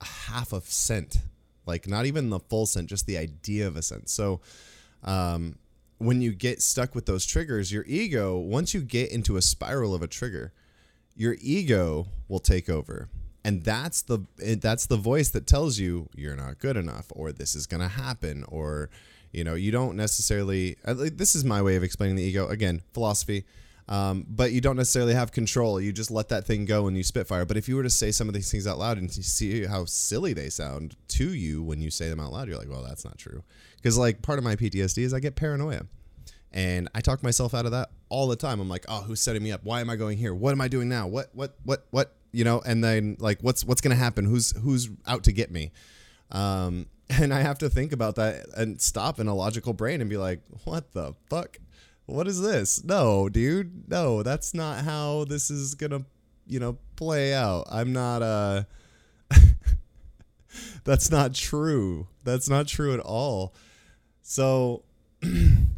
a 0.00 0.04
half 0.04 0.52
a 0.52 0.60
scent. 0.60 1.18
Like 1.66 1.88
not 1.88 2.06
even 2.06 2.30
the 2.30 2.38
full 2.38 2.66
scent 2.66 2.88
just 2.88 3.06
the 3.06 3.18
idea 3.18 3.66
of 3.66 3.76
a 3.76 3.82
scent. 3.82 4.08
So 4.08 4.42
um 5.02 5.56
when 5.98 6.22
you 6.22 6.32
get 6.32 6.62
stuck 6.62 6.94
with 6.94 7.06
those 7.06 7.26
triggers, 7.26 7.72
your 7.72 7.84
ego, 7.86 8.38
once 8.38 8.74
you 8.74 8.80
get 8.80 9.10
into 9.10 9.36
a 9.36 9.42
spiral 9.42 9.92
of 9.92 10.02
a 10.02 10.06
trigger, 10.06 10.52
your 11.16 11.36
ego 11.40 12.06
will 12.28 12.40
take 12.40 12.68
over. 12.68 13.08
And 13.44 13.62
that's 13.62 14.02
the 14.02 14.26
that's 14.38 14.86
the 14.86 14.96
voice 14.96 15.28
that 15.30 15.46
tells 15.46 15.78
you 15.78 16.08
you're 16.14 16.36
not 16.36 16.58
good 16.58 16.76
enough 16.76 17.06
or 17.10 17.30
this 17.30 17.54
is 17.54 17.66
going 17.66 17.82
to 17.82 17.88
happen 17.88 18.44
or 18.48 18.88
you 19.32 19.44
know, 19.44 19.54
you 19.54 19.70
don't 19.72 19.96
necessarily 19.96 20.76
this 20.84 21.34
is 21.34 21.44
my 21.44 21.60
way 21.60 21.76
of 21.76 21.82
explaining 21.82 22.16
the 22.16 22.22
ego. 22.22 22.48
Again, 22.48 22.82
philosophy. 22.92 23.44
Um, 23.86 24.24
but 24.26 24.52
you 24.52 24.62
don't 24.62 24.76
necessarily 24.76 25.12
have 25.12 25.30
control. 25.30 25.78
You 25.78 25.92
just 25.92 26.10
let 26.10 26.30
that 26.30 26.46
thing 26.46 26.64
go 26.64 26.86
and 26.86 26.96
you 26.96 27.02
spitfire. 27.02 27.44
But 27.44 27.58
if 27.58 27.68
you 27.68 27.76
were 27.76 27.82
to 27.82 27.90
say 27.90 28.12
some 28.12 28.28
of 28.28 28.34
these 28.34 28.50
things 28.50 28.66
out 28.66 28.78
loud 28.78 28.96
and 28.96 29.12
see 29.12 29.66
how 29.66 29.84
silly 29.84 30.32
they 30.32 30.48
sound 30.48 30.96
to 31.08 31.34
you 31.34 31.62
when 31.62 31.82
you 31.82 31.90
say 31.90 32.08
them 32.08 32.20
out 32.20 32.32
loud, 32.32 32.48
you're 32.48 32.56
like, 32.56 32.70
well, 32.70 32.82
that's 32.82 33.04
not 33.04 33.18
true. 33.18 33.42
Because 33.76 33.98
like 33.98 34.22
part 34.22 34.38
of 34.38 34.44
my 34.44 34.56
PTSD 34.56 35.02
is 35.02 35.12
I 35.12 35.20
get 35.20 35.36
paranoia. 35.36 35.82
And 36.54 36.88
I 36.94 37.00
talk 37.00 37.22
myself 37.22 37.52
out 37.52 37.66
of 37.66 37.72
that 37.72 37.90
all 38.08 38.28
the 38.28 38.36
time. 38.36 38.60
I'm 38.60 38.68
like, 38.68 38.86
oh, 38.88 39.02
who's 39.02 39.20
setting 39.20 39.42
me 39.42 39.50
up? 39.50 39.64
Why 39.64 39.80
am 39.80 39.90
I 39.90 39.96
going 39.96 40.16
here? 40.16 40.32
What 40.32 40.52
am 40.52 40.60
I 40.60 40.68
doing 40.68 40.88
now? 40.88 41.08
What, 41.08 41.30
what, 41.34 41.56
what, 41.64 41.86
what? 41.90 42.14
You 42.30 42.44
know, 42.44 42.62
and 42.64 42.82
then 42.82 43.16
like, 43.18 43.40
what's 43.42 43.64
what's 43.64 43.80
gonna 43.80 43.94
happen? 43.94 44.24
Who's 44.24 44.56
who's 44.58 44.88
out 45.06 45.24
to 45.24 45.32
get 45.32 45.50
me? 45.50 45.72
Um, 46.32 46.86
and 47.10 47.34
I 47.34 47.40
have 47.40 47.58
to 47.58 47.68
think 47.68 47.92
about 47.92 48.16
that 48.16 48.46
and 48.56 48.80
stop 48.80 49.20
in 49.20 49.28
a 49.28 49.34
logical 49.34 49.72
brain 49.72 50.00
and 50.00 50.08
be 50.08 50.16
like, 50.16 50.40
what 50.64 50.92
the 50.94 51.14
fuck? 51.28 51.58
what 52.06 52.28
is 52.28 52.40
this? 52.40 52.84
No, 52.84 53.28
dude. 53.28 53.88
No, 53.88 54.22
that's 54.22 54.54
not 54.54 54.84
how 54.84 55.24
this 55.24 55.50
is 55.50 55.74
to, 55.76 56.04
you 56.46 56.60
know, 56.60 56.78
play 56.96 57.32
out. 57.34 57.66
I'm 57.70 57.92
not 57.92 58.22
uh 58.22 58.64
That's 60.84 61.10
not 61.10 61.34
true. 61.34 62.08
That's 62.24 62.48
not 62.48 62.66
true 62.66 62.94
at 62.94 63.00
all. 63.00 63.54
So 64.22 64.84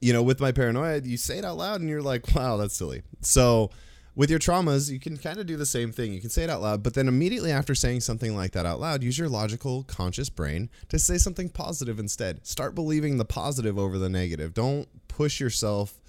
you 0.00 0.12
know, 0.12 0.22
with 0.22 0.40
my 0.40 0.52
paranoia, 0.52 1.00
you 1.00 1.16
say 1.16 1.38
it 1.38 1.44
out 1.44 1.56
loud 1.56 1.80
and 1.80 1.88
you're 1.88 2.02
like, 2.02 2.34
"Wow, 2.34 2.56
that's 2.56 2.76
silly." 2.76 3.02
So 3.22 3.70
with 4.16 4.30
your 4.30 4.38
traumas, 4.38 4.90
you 4.90 4.98
can 4.98 5.18
kind 5.18 5.38
of 5.38 5.46
do 5.46 5.58
the 5.58 5.66
same 5.66 5.92
thing. 5.92 6.14
You 6.14 6.22
can 6.22 6.30
say 6.30 6.44
it 6.44 6.50
out 6.50 6.62
loud, 6.62 6.82
but 6.82 6.94
then 6.94 7.06
immediately 7.06 7.52
after 7.52 7.74
saying 7.74 8.00
something 8.00 8.34
like 8.34 8.52
that 8.52 8.64
out 8.64 8.80
loud, 8.80 9.02
use 9.02 9.18
your 9.18 9.28
logical, 9.28 9.82
conscious 9.84 10.30
brain 10.30 10.70
to 10.88 10.98
say 10.98 11.18
something 11.18 11.50
positive 11.50 11.98
instead. 11.98 12.46
Start 12.46 12.74
believing 12.74 13.18
the 13.18 13.26
positive 13.26 13.78
over 13.78 13.98
the 13.98 14.08
negative. 14.08 14.54
Don't 14.54 14.88
push 15.08 15.38
yourself 15.38 16.00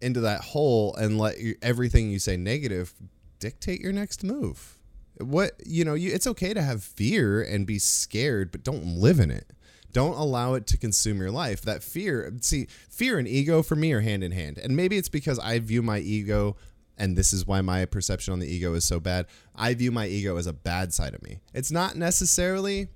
into 0.00 0.20
that 0.20 0.40
hole 0.40 0.94
and 0.96 1.18
let 1.18 1.36
everything 1.62 2.10
you 2.10 2.18
say 2.18 2.36
negative 2.36 2.92
dictate 3.38 3.80
your 3.80 3.92
next 3.92 4.24
move. 4.24 4.76
What, 5.18 5.52
you 5.64 5.84
know, 5.84 5.94
you, 5.94 6.12
it's 6.12 6.26
okay 6.26 6.52
to 6.52 6.62
have 6.62 6.82
fear 6.82 7.40
and 7.40 7.64
be 7.64 7.78
scared, 7.78 8.50
but 8.50 8.64
don't 8.64 8.98
live 8.98 9.20
in 9.20 9.30
it. 9.30 9.52
Don't 9.92 10.16
allow 10.16 10.54
it 10.54 10.66
to 10.68 10.76
consume 10.76 11.18
your 11.18 11.30
life. 11.30 11.62
That 11.62 11.82
fear, 11.82 12.32
see, 12.40 12.66
fear 12.90 13.18
and 13.18 13.26
ego 13.26 13.62
for 13.62 13.76
me 13.76 13.92
are 13.92 14.00
hand 14.00 14.22
in 14.22 14.32
hand. 14.32 14.58
And 14.58 14.76
maybe 14.76 14.96
it's 14.96 15.08
because 15.08 15.38
I 15.38 15.58
view 15.58 15.82
my 15.82 15.98
ego 15.98 16.56
and 16.98 17.16
this 17.16 17.32
is 17.32 17.46
why 17.46 17.60
my 17.60 17.84
perception 17.84 18.32
on 18.32 18.38
the 18.38 18.46
ego 18.46 18.74
is 18.74 18.84
so 18.84 19.00
bad. 19.00 19.26
I 19.54 19.74
view 19.74 19.92
my 19.92 20.06
ego 20.06 20.36
as 20.36 20.46
a 20.46 20.52
bad 20.52 20.94
side 20.94 21.14
of 21.14 21.22
me. 21.22 21.40
It's 21.52 21.70
not 21.70 21.96
necessarily, 21.96 22.88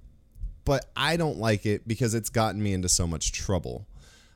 but 0.65 0.87
I 0.97 1.17
don't 1.17 1.39
like 1.39 1.67
it 1.67 1.87
because 1.87 2.15
it's 2.15 2.31
gotten 2.31 2.63
me 2.63 2.73
into 2.73 2.89
so 2.89 3.07
much 3.07 3.33
trouble. 3.33 3.87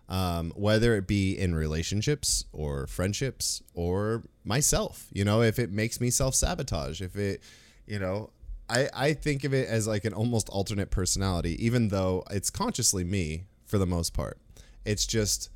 Um, 0.06 0.52
whether 0.54 0.94
it 0.96 1.06
be 1.06 1.32
in 1.32 1.54
relationships 1.54 2.44
or 2.52 2.86
friendships 2.86 3.62
or 3.72 4.22
myself, 4.44 5.06
you 5.12 5.24
know, 5.24 5.40
if 5.40 5.58
it 5.58 5.72
makes 5.72 5.98
me 5.98 6.10
self 6.10 6.34
sabotage, 6.34 7.00
if 7.00 7.16
it, 7.16 7.42
you 7.86 7.98
know, 7.98 8.28
I, 8.74 8.88
I 8.92 9.12
think 9.12 9.44
of 9.44 9.54
it 9.54 9.68
as 9.68 9.86
like 9.86 10.04
an 10.04 10.12
almost 10.12 10.48
alternate 10.48 10.90
personality, 10.90 11.64
even 11.64 11.88
though 11.88 12.24
it's 12.30 12.50
consciously 12.50 13.04
me 13.04 13.44
for 13.64 13.78
the 13.78 13.86
most 13.86 14.12
part. 14.12 14.38
It's 14.84 15.06
just 15.06 15.48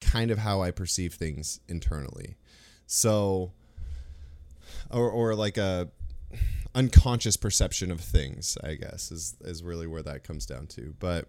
kind 0.00 0.30
of 0.30 0.38
how 0.38 0.62
I 0.62 0.70
perceive 0.70 1.14
things 1.14 1.60
internally. 1.68 2.36
So, 2.86 3.52
or 4.90 5.10
or 5.10 5.34
like 5.34 5.58
a 5.58 5.90
unconscious 6.74 7.36
perception 7.36 7.90
of 7.90 8.00
things, 8.00 8.56
I 8.64 8.74
guess 8.74 9.12
is 9.12 9.36
is 9.42 9.62
really 9.62 9.86
where 9.86 10.02
that 10.02 10.24
comes 10.24 10.46
down 10.46 10.68
to. 10.68 10.94
But 10.98 11.28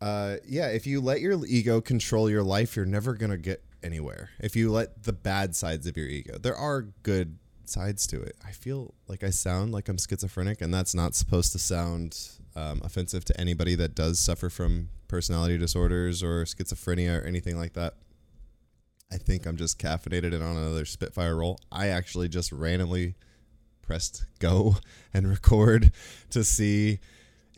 uh, 0.00 0.36
yeah, 0.46 0.68
if 0.68 0.86
you 0.86 1.00
let 1.00 1.20
your 1.20 1.44
ego 1.44 1.80
control 1.80 2.30
your 2.30 2.44
life, 2.44 2.76
you're 2.76 2.86
never 2.86 3.14
gonna 3.14 3.36
get 3.36 3.64
anywhere. 3.82 4.30
If 4.38 4.54
you 4.54 4.70
let 4.70 5.02
the 5.02 5.12
bad 5.12 5.56
sides 5.56 5.88
of 5.88 5.96
your 5.96 6.06
ego, 6.06 6.38
there 6.38 6.56
are 6.56 6.82
good 7.02 7.38
sides 7.70 8.06
to 8.08 8.20
it. 8.20 8.36
I 8.44 8.52
feel 8.52 8.94
like 9.08 9.22
I 9.22 9.30
sound 9.30 9.72
like 9.72 9.88
I'm 9.88 9.98
schizophrenic, 9.98 10.60
and 10.60 10.72
that's 10.72 10.94
not 10.94 11.14
supposed 11.14 11.52
to 11.52 11.58
sound 11.58 12.18
um, 12.56 12.80
offensive 12.84 13.24
to 13.26 13.40
anybody 13.40 13.74
that 13.76 13.94
does 13.94 14.18
suffer 14.18 14.50
from 14.50 14.88
personality 15.08 15.58
disorders 15.58 16.22
or 16.22 16.44
schizophrenia 16.44 17.22
or 17.22 17.26
anything 17.26 17.58
like 17.58 17.74
that. 17.74 17.94
I 19.12 19.16
think 19.16 19.46
I'm 19.46 19.56
just 19.56 19.78
caffeinated 19.78 20.32
and 20.34 20.42
on 20.42 20.56
another 20.56 20.84
Spitfire 20.84 21.36
roll. 21.36 21.58
I 21.72 21.88
actually 21.88 22.28
just 22.28 22.52
randomly 22.52 23.14
pressed 23.82 24.24
go 24.38 24.76
and 25.14 25.28
record 25.28 25.92
to 26.30 26.44
see 26.44 27.00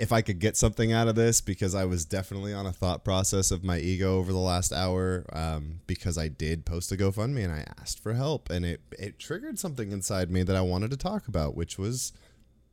if 0.03 0.11
I 0.11 0.21
could 0.21 0.41
get 0.41 0.57
something 0.57 0.93
out 0.93 1.07
of 1.07 1.15
this 1.15 1.41
because 1.41 1.77
I 1.77 1.85
was 1.85 2.05
definitely 2.05 2.53
on 2.53 2.67
a 2.67 2.73
thought 2.73 3.05
process 3.05 3.53
of 3.53 3.63
my 3.63 3.79
ego 3.79 4.19
over 4.19 4.33
the 4.33 4.39
last 4.39 4.73
hour 4.73 5.25
um, 5.33 5.79
because 5.87 6.19
I 6.19 6.27
did 6.27 6.67
post 6.67 6.91
a 6.91 6.97
GoFundMe 6.97 7.45
and 7.45 7.53
I 7.53 7.65
asked 7.81 8.01
for 8.01 8.15
help 8.15 8.51
and 8.51 8.67
it 8.67 8.81
it 8.99 9.21
triggered 9.21 9.61
something 9.61 9.93
inside 9.93 10.29
me 10.29 10.43
that 10.43 10.57
I 10.57 10.61
wanted 10.61 10.91
to 10.91 10.97
talk 10.97 11.29
about, 11.29 11.55
which 11.55 11.79
was 11.79 12.13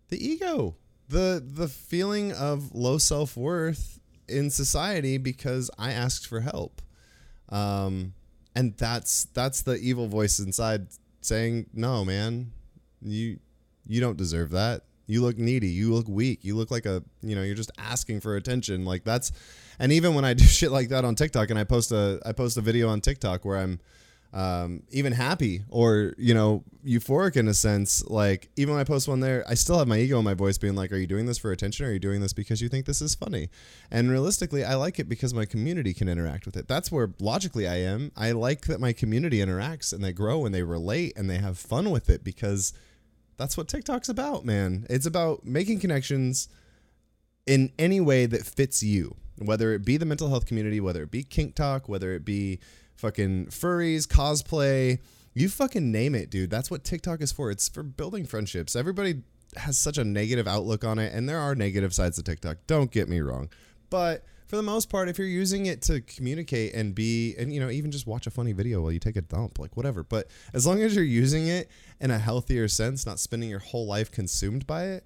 the 0.07 0.17
ego, 0.17 0.75
the 1.07 1.39
the 1.45 1.67
feeling 1.67 2.31
of 2.31 2.73
low 2.73 2.97
self 2.97 3.37
worth 3.37 3.99
in 4.27 4.49
society 4.49 5.19
because 5.19 5.69
I 5.77 5.91
asked 5.91 6.25
for 6.25 6.39
help. 6.39 6.81
Um, 7.49 8.15
and 8.55 8.75
that's 8.75 9.25
that's 9.35 9.61
the 9.61 9.75
evil 9.75 10.07
voice 10.07 10.39
inside 10.39 10.87
saying 11.21 11.67
no 11.73 12.03
man 12.03 12.53
you 13.03 13.37
you 13.85 14.01
don't 14.01 14.17
deserve 14.17 14.49
that 14.49 14.85
you 15.09 15.21
look 15.21 15.37
needy. 15.37 15.67
You 15.67 15.93
look 15.93 16.07
weak. 16.07 16.39
You 16.43 16.55
look 16.55 16.71
like 16.71 16.85
a 16.85 17.03
you 17.21 17.35
know 17.35 17.43
you're 17.43 17.55
just 17.55 17.71
asking 17.77 18.21
for 18.21 18.35
attention. 18.35 18.85
Like 18.85 19.03
that's 19.03 19.31
and 19.79 19.91
even 19.91 20.13
when 20.13 20.25
i 20.25 20.33
do 20.35 20.43
shit 20.43 20.71
like 20.71 20.89
that 20.89 21.05
on 21.05 21.15
tiktok 21.15 21.49
and 21.49 21.57
i 21.57 21.63
post 21.63 21.91
a 21.91 22.19
i 22.25 22.31
post 22.31 22.57
a 22.57 22.61
video 22.61 22.89
on 22.89 23.01
tiktok 23.01 23.45
where 23.45 23.57
i'm 23.57 23.79
um, 24.31 24.83
even 24.91 25.13
happy 25.13 25.63
or 25.69 26.13
you 26.19 26.35
know 26.35 26.63
euphoric 26.85 27.35
in 27.35 27.47
a 27.47 27.53
sense 27.55 28.05
like 28.05 28.49
even 28.57 28.75
when 28.75 28.79
i 28.79 28.83
post 28.83 29.07
one 29.07 29.21
there 29.21 29.43
i 29.47 29.55
still 29.55 29.79
have 29.79 29.87
my 29.87 29.97
ego 29.97 30.19
in 30.19 30.23
my 30.23 30.35
voice 30.35 30.59
being 30.59 30.75
like 30.75 30.91
are 30.91 30.97
you 30.97 31.07
doing 31.07 31.25
this 31.25 31.39
for 31.39 31.51
attention 31.51 31.83
or 31.83 31.89
are 31.89 31.93
you 31.93 31.97
doing 31.97 32.21
this 32.21 32.31
because 32.31 32.61
you 32.61 32.69
think 32.69 32.85
this 32.85 33.01
is 33.01 33.15
funny? 33.15 33.49
And 33.89 34.11
realistically 34.11 34.63
i 34.63 34.75
like 34.75 34.99
it 34.99 35.09
because 35.09 35.33
my 35.33 35.45
community 35.45 35.95
can 35.95 36.07
interact 36.07 36.45
with 36.45 36.55
it. 36.57 36.67
That's 36.67 36.91
where 36.91 37.11
logically 37.19 37.67
i 37.67 37.77
am. 37.77 38.11
I 38.15 38.33
like 38.33 38.67
that 38.67 38.79
my 38.79 38.93
community 38.93 39.39
interacts 39.39 39.91
and 39.91 40.03
they 40.03 40.13
grow 40.13 40.45
and 40.45 40.53
they 40.53 40.61
relate 40.61 41.13
and 41.17 41.27
they 41.27 41.39
have 41.39 41.57
fun 41.57 41.89
with 41.89 42.07
it 42.07 42.23
because 42.23 42.71
that's 43.39 43.57
what 43.57 43.67
tiktok's 43.67 44.09
about 44.09 44.45
man 44.45 44.85
it's 44.89 45.07
about 45.07 45.43
making 45.43 45.79
connections 45.79 46.47
in 47.47 47.71
any 47.79 47.99
way 47.99 48.27
that 48.27 48.45
fits 48.45 48.83
you 48.83 49.15
whether 49.39 49.73
it 49.73 49.83
be 49.83 49.97
the 49.97 50.05
mental 50.05 50.29
health 50.29 50.45
community 50.45 50.79
whether 50.79 51.01
it 51.01 51.09
be 51.09 51.23
kink 51.23 51.55
talk 51.55 51.89
whether 51.89 52.13
it 52.13 52.23
be 52.23 52.59
fucking 52.99 53.47
furries, 53.47 54.05
cosplay, 54.05 54.99
you 55.33 55.49
fucking 55.49 55.91
name 55.91 56.13
it, 56.13 56.29
dude. 56.29 56.49
That's 56.49 56.69
what 56.69 56.83
TikTok 56.83 57.21
is 57.21 57.31
for. 57.31 57.49
It's 57.49 57.69
for 57.69 57.81
building 57.81 58.25
friendships. 58.25 58.75
Everybody 58.75 59.23
has 59.55 59.77
such 59.77 59.97
a 59.97 60.03
negative 60.03 60.47
outlook 60.47 60.83
on 60.83 60.99
it, 60.99 61.13
and 61.13 61.27
there 61.27 61.39
are 61.39 61.55
negative 61.55 61.93
sides 61.93 62.17
to 62.17 62.23
TikTok. 62.23 62.57
Don't 62.67 62.91
get 62.91 63.09
me 63.09 63.21
wrong. 63.21 63.49
But 63.89 64.23
for 64.49 64.55
the 64.55 64.63
most 64.63 64.89
part, 64.89 65.07
if 65.09 65.19
you're 65.19 65.27
using 65.27 65.67
it 65.67 65.83
to 65.83 66.01
communicate 66.01 66.73
and 66.73 66.95
be, 66.95 67.35
and 67.37 67.53
you 67.53 67.59
know, 67.59 67.69
even 67.69 67.91
just 67.91 68.07
watch 68.07 68.25
a 68.25 68.31
funny 68.31 68.51
video 68.51 68.81
while 68.81 68.91
you 68.91 68.99
take 68.99 69.15
a 69.15 69.21
dump, 69.21 69.59
like 69.59 69.77
whatever. 69.77 70.03
But 70.03 70.27
as 70.53 70.65
long 70.65 70.81
as 70.81 70.95
you're 70.95 71.05
using 71.05 71.47
it 71.47 71.69
in 72.01 72.09
a 72.09 72.17
healthier 72.17 72.67
sense, 72.67 73.05
not 73.05 73.19
spending 73.19 73.47
your 73.47 73.59
whole 73.59 73.85
life 73.85 74.09
consumed 74.11 74.65
by 74.65 74.85
it, 74.85 75.05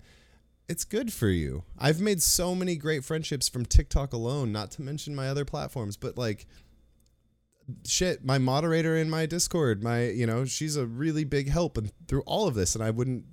it's 0.69 0.85
good 0.85 1.11
for 1.11 1.27
you. 1.27 1.65
I've 1.77 1.99
made 1.99 2.21
so 2.21 2.55
many 2.55 2.77
great 2.77 3.03
friendships 3.03 3.49
from 3.49 3.65
TikTok 3.65 4.13
alone, 4.13 4.53
not 4.53 4.71
to 4.71 4.81
mention 4.81 5.13
my 5.13 5.27
other 5.27 5.43
platforms, 5.43 5.97
but 5.97 6.17
like 6.17 6.47
shit 7.85 8.25
my 8.25 8.37
moderator 8.37 8.97
in 8.97 9.09
my 9.09 9.25
discord 9.25 9.81
my 9.81 10.07
you 10.09 10.27
know 10.27 10.43
she's 10.43 10.75
a 10.75 10.85
really 10.85 11.23
big 11.23 11.49
help 11.49 11.77
and 11.77 11.93
through 12.09 12.21
all 12.25 12.45
of 12.45 12.55
this 12.55 12.75
and 12.75 12.83
i 12.83 12.89
wouldn't 12.89 13.23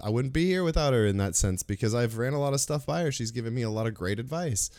i 0.00 0.08
wouldn't 0.08 0.32
be 0.32 0.46
here 0.46 0.62
without 0.62 0.92
her 0.92 1.04
in 1.06 1.16
that 1.16 1.34
sense 1.34 1.64
because 1.64 1.92
i've 1.92 2.16
ran 2.16 2.32
a 2.32 2.38
lot 2.38 2.54
of 2.54 2.60
stuff 2.60 2.86
by 2.86 3.02
her 3.02 3.10
she's 3.10 3.32
given 3.32 3.52
me 3.52 3.62
a 3.62 3.68
lot 3.70 3.88
of 3.88 3.94
great 3.94 4.20
advice 4.20 4.70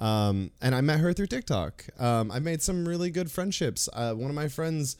um, 0.00 0.50
and 0.60 0.74
i 0.74 0.80
met 0.80 0.98
her 0.98 1.12
through 1.12 1.26
tiktok 1.26 1.86
um, 1.98 2.30
i 2.30 2.38
made 2.38 2.60
some 2.60 2.86
really 2.86 3.10
good 3.10 3.30
friendships 3.30 3.88
uh, 3.92 4.12
one 4.12 4.30
of 4.30 4.34
my 4.34 4.48
friends 4.48 4.96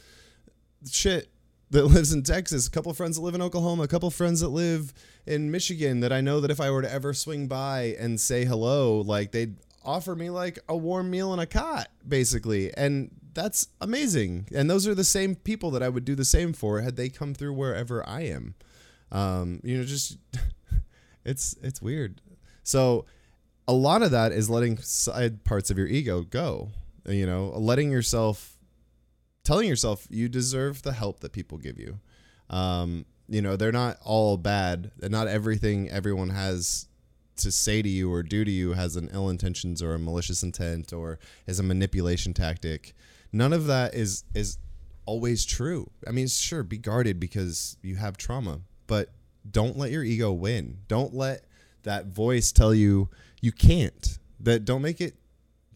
shit 0.88 1.28
that 1.70 1.84
lives 1.86 2.12
in 2.12 2.22
texas 2.22 2.66
a 2.66 2.70
couple 2.70 2.92
friends 2.94 3.16
that 3.16 3.22
live 3.22 3.34
in 3.34 3.42
oklahoma 3.42 3.82
a 3.82 3.88
couple 3.88 4.10
friends 4.10 4.40
that 4.40 4.48
live 4.48 4.92
in 5.26 5.50
michigan 5.50 6.00
that 6.00 6.12
i 6.12 6.20
know 6.20 6.40
that 6.40 6.50
if 6.50 6.60
i 6.60 6.70
were 6.70 6.82
to 6.82 6.92
ever 6.92 7.12
swing 7.12 7.48
by 7.48 7.96
and 7.98 8.20
say 8.20 8.44
hello 8.44 9.00
like 9.00 9.32
they'd 9.32 9.56
offer 9.84 10.14
me 10.14 10.30
like 10.30 10.58
a 10.68 10.76
warm 10.76 11.10
meal 11.10 11.32
and 11.32 11.40
a 11.40 11.46
cot 11.46 11.88
basically 12.06 12.72
and 12.76 13.10
that's 13.34 13.68
amazing. 13.80 14.48
And 14.54 14.68
those 14.68 14.86
are 14.86 14.94
the 14.94 15.04
same 15.04 15.34
people 15.34 15.70
that 15.72 15.82
I 15.82 15.88
would 15.88 16.04
do 16.04 16.14
the 16.14 16.24
same 16.24 16.52
for 16.52 16.80
had 16.80 16.96
they 16.96 17.08
come 17.08 17.34
through 17.34 17.54
wherever 17.54 18.06
I 18.06 18.22
am. 18.22 18.54
Um, 19.12 19.60
you 19.62 19.78
know, 19.78 19.84
just 19.84 20.18
it's 21.24 21.56
it's 21.62 21.82
weird. 21.82 22.20
So 22.62 23.06
a 23.70 23.72
lot 23.72 24.02
of 24.02 24.10
that 24.10 24.32
is 24.32 24.50
letting 24.50 24.78
side 24.78 25.44
parts 25.44 25.70
of 25.70 25.78
your 25.78 25.86
ego 25.86 26.22
go. 26.22 26.70
You 27.06 27.26
know, 27.26 27.52
letting 27.56 27.90
yourself 27.90 28.58
telling 29.44 29.68
yourself 29.68 30.06
you 30.10 30.28
deserve 30.28 30.82
the 30.82 30.92
help 30.92 31.20
that 31.20 31.32
people 31.32 31.58
give 31.58 31.78
you. 31.78 31.98
Um, 32.50 33.06
you 33.28 33.40
know, 33.40 33.56
they're 33.56 33.72
not 33.72 33.98
all 34.02 34.36
bad. 34.36 34.90
Not 35.00 35.28
everything 35.28 35.88
everyone 35.88 36.30
has 36.30 36.88
to 37.36 37.50
say 37.50 37.80
to 37.80 37.88
you 37.88 38.12
or 38.12 38.22
do 38.22 38.44
to 38.44 38.50
you 38.50 38.74
has 38.74 38.96
an 38.96 39.08
ill 39.12 39.30
intentions 39.30 39.82
or 39.82 39.94
a 39.94 39.98
malicious 39.98 40.42
intent 40.42 40.92
or 40.92 41.18
is 41.46 41.58
a 41.58 41.62
manipulation 41.62 42.34
tactic 42.34 42.94
none 43.32 43.52
of 43.52 43.66
that 43.66 43.94
is 43.94 44.24
is 44.34 44.58
always 45.06 45.44
true. 45.44 45.90
I 46.06 46.12
mean, 46.12 46.28
sure, 46.28 46.62
be 46.62 46.78
guarded 46.78 47.18
because 47.18 47.76
you 47.82 47.96
have 47.96 48.16
trauma, 48.16 48.60
but 48.86 49.10
don't 49.50 49.76
let 49.76 49.90
your 49.90 50.04
ego 50.04 50.32
win. 50.32 50.78
Don't 50.88 51.14
let 51.14 51.44
that 51.84 52.06
voice 52.06 52.52
tell 52.52 52.74
you 52.74 53.08
you 53.40 53.52
can't. 53.52 54.18
That 54.40 54.64
don't 54.64 54.82
make 54.82 55.00
it 55.00 55.16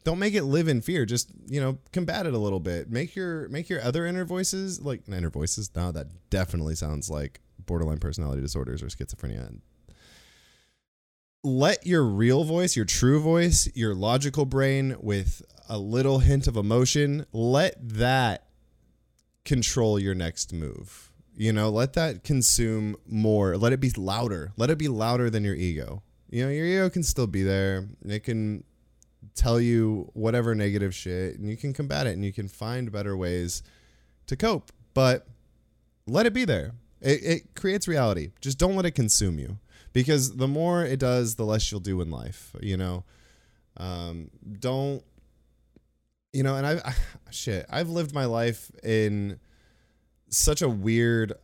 don't 0.04 0.18
make 0.18 0.34
it 0.34 0.44
live 0.44 0.68
in 0.68 0.82
fear. 0.82 1.06
Just, 1.06 1.30
you 1.46 1.60
know, 1.60 1.78
combat 1.92 2.26
it 2.26 2.34
a 2.34 2.38
little 2.38 2.60
bit. 2.60 2.90
Make 2.90 3.16
your 3.16 3.48
make 3.48 3.68
your 3.68 3.82
other 3.82 4.06
inner 4.06 4.24
voices 4.24 4.80
like 4.80 5.02
inner 5.08 5.30
voices. 5.30 5.70
Now 5.74 5.90
that 5.92 6.08
definitely 6.30 6.74
sounds 6.74 7.10
like 7.10 7.40
borderline 7.66 7.98
personality 7.98 8.42
disorders 8.42 8.82
or 8.82 8.86
schizophrenia. 8.86 9.60
Let 11.42 11.86
your 11.86 12.04
real 12.04 12.44
voice, 12.44 12.76
your 12.76 12.86
true 12.86 13.20
voice, 13.20 13.68
your 13.74 13.94
logical 13.94 14.46
brain 14.46 14.96
with 15.00 15.42
a 15.68 15.78
little 15.78 16.20
hint 16.20 16.46
of 16.46 16.56
emotion, 16.56 17.26
let 17.32 17.76
that 17.80 18.46
control 19.44 19.98
your 19.98 20.14
next 20.14 20.52
move. 20.52 21.10
You 21.36 21.52
know, 21.52 21.68
let 21.68 21.94
that 21.94 22.22
consume 22.22 22.96
more. 23.06 23.56
Let 23.56 23.72
it 23.72 23.80
be 23.80 23.90
louder. 23.90 24.52
Let 24.56 24.70
it 24.70 24.78
be 24.78 24.88
louder 24.88 25.30
than 25.30 25.44
your 25.44 25.54
ego. 25.54 26.02
You 26.30 26.44
know, 26.44 26.50
your 26.50 26.66
ego 26.66 26.90
can 26.90 27.02
still 27.02 27.26
be 27.26 27.42
there. 27.42 27.88
It 28.04 28.22
can 28.24 28.64
tell 29.34 29.60
you 29.60 30.10
whatever 30.12 30.54
negative 30.54 30.94
shit 30.94 31.38
and 31.38 31.48
you 31.48 31.56
can 31.56 31.72
combat 31.72 32.06
it 32.06 32.10
and 32.10 32.24
you 32.24 32.32
can 32.32 32.48
find 32.48 32.92
better 32.92 33.16
ways 33.16 33.62
to 34.26 34.36
cope. 34.36 34.70
But 34.92 35.26
let 36.06 36.26
it 36.26 36.32
be 36.32 36.44
there. 36.44 36.72
It, 37.00 37.24
it 37.24 37.54
creates 37.54 37.88
reality. 37.88 38.30
Just 38.40 38.58
don't 38.58 38.76
let 38.76 38.86
it 38.86 38.92
consume 38.92 39.38
you 39.38 39.58
because 39.92 40.36
the 40.36 40.48
more 40.48 40.84
it 40.84 40.98
does, 40.98 41.34
the 41.34 41.44
less 41.44 41.70
you'll 41.70 41.80
do 41.80 42.00
in 42.00 42.10
life. 42.10 42.54
You 42.60 42.76
know, 42.76 43.04
um, 43.76 44.30
don't, 44.58 45.02
you 46.32 46.42
know, 46.42 46.56
and 46.56 46.66
I, 46.66 46.72
I, 46.84 46.94
shit, 47.30 47.66
I've 47.70 47.88
lived 47.88 48.14
my 48.14 48.24
life 48.24 48.70
in 48.82 49.38
such 50.38 50.62
a 50.62 50.68
weird 50.68 51.34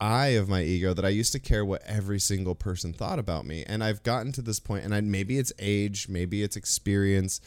eye 0.00 0.28
of 0.28 0.48
my 0.48 0.62
ego 0.62 0.92
that 0.94 1.04
I 1.04 1.10
used 1.10 1.32
to 1.32 1.38
care 1.38 1.64
what 1.64 1.82
every 1.86 2.20
single 2.20 2.54
person 2.54 2.92
thought 2.92 3.18
about 3.18 3.46
me. 3.46 3.64
And 3.66 3.82
I've 3.82 4.02
gotten 4.02 4.32
to 4.32 4.42
this 4.42 4.60
point, 4.60 4.84
and 4.84 4.94
I, 4.94 5.00
maybe 5.00 5.38
it's 5.38 5.52
age, 5.58 6.08
maybe 6.08 6.42
it's 6.42 6.56
experience, 6.56 7.40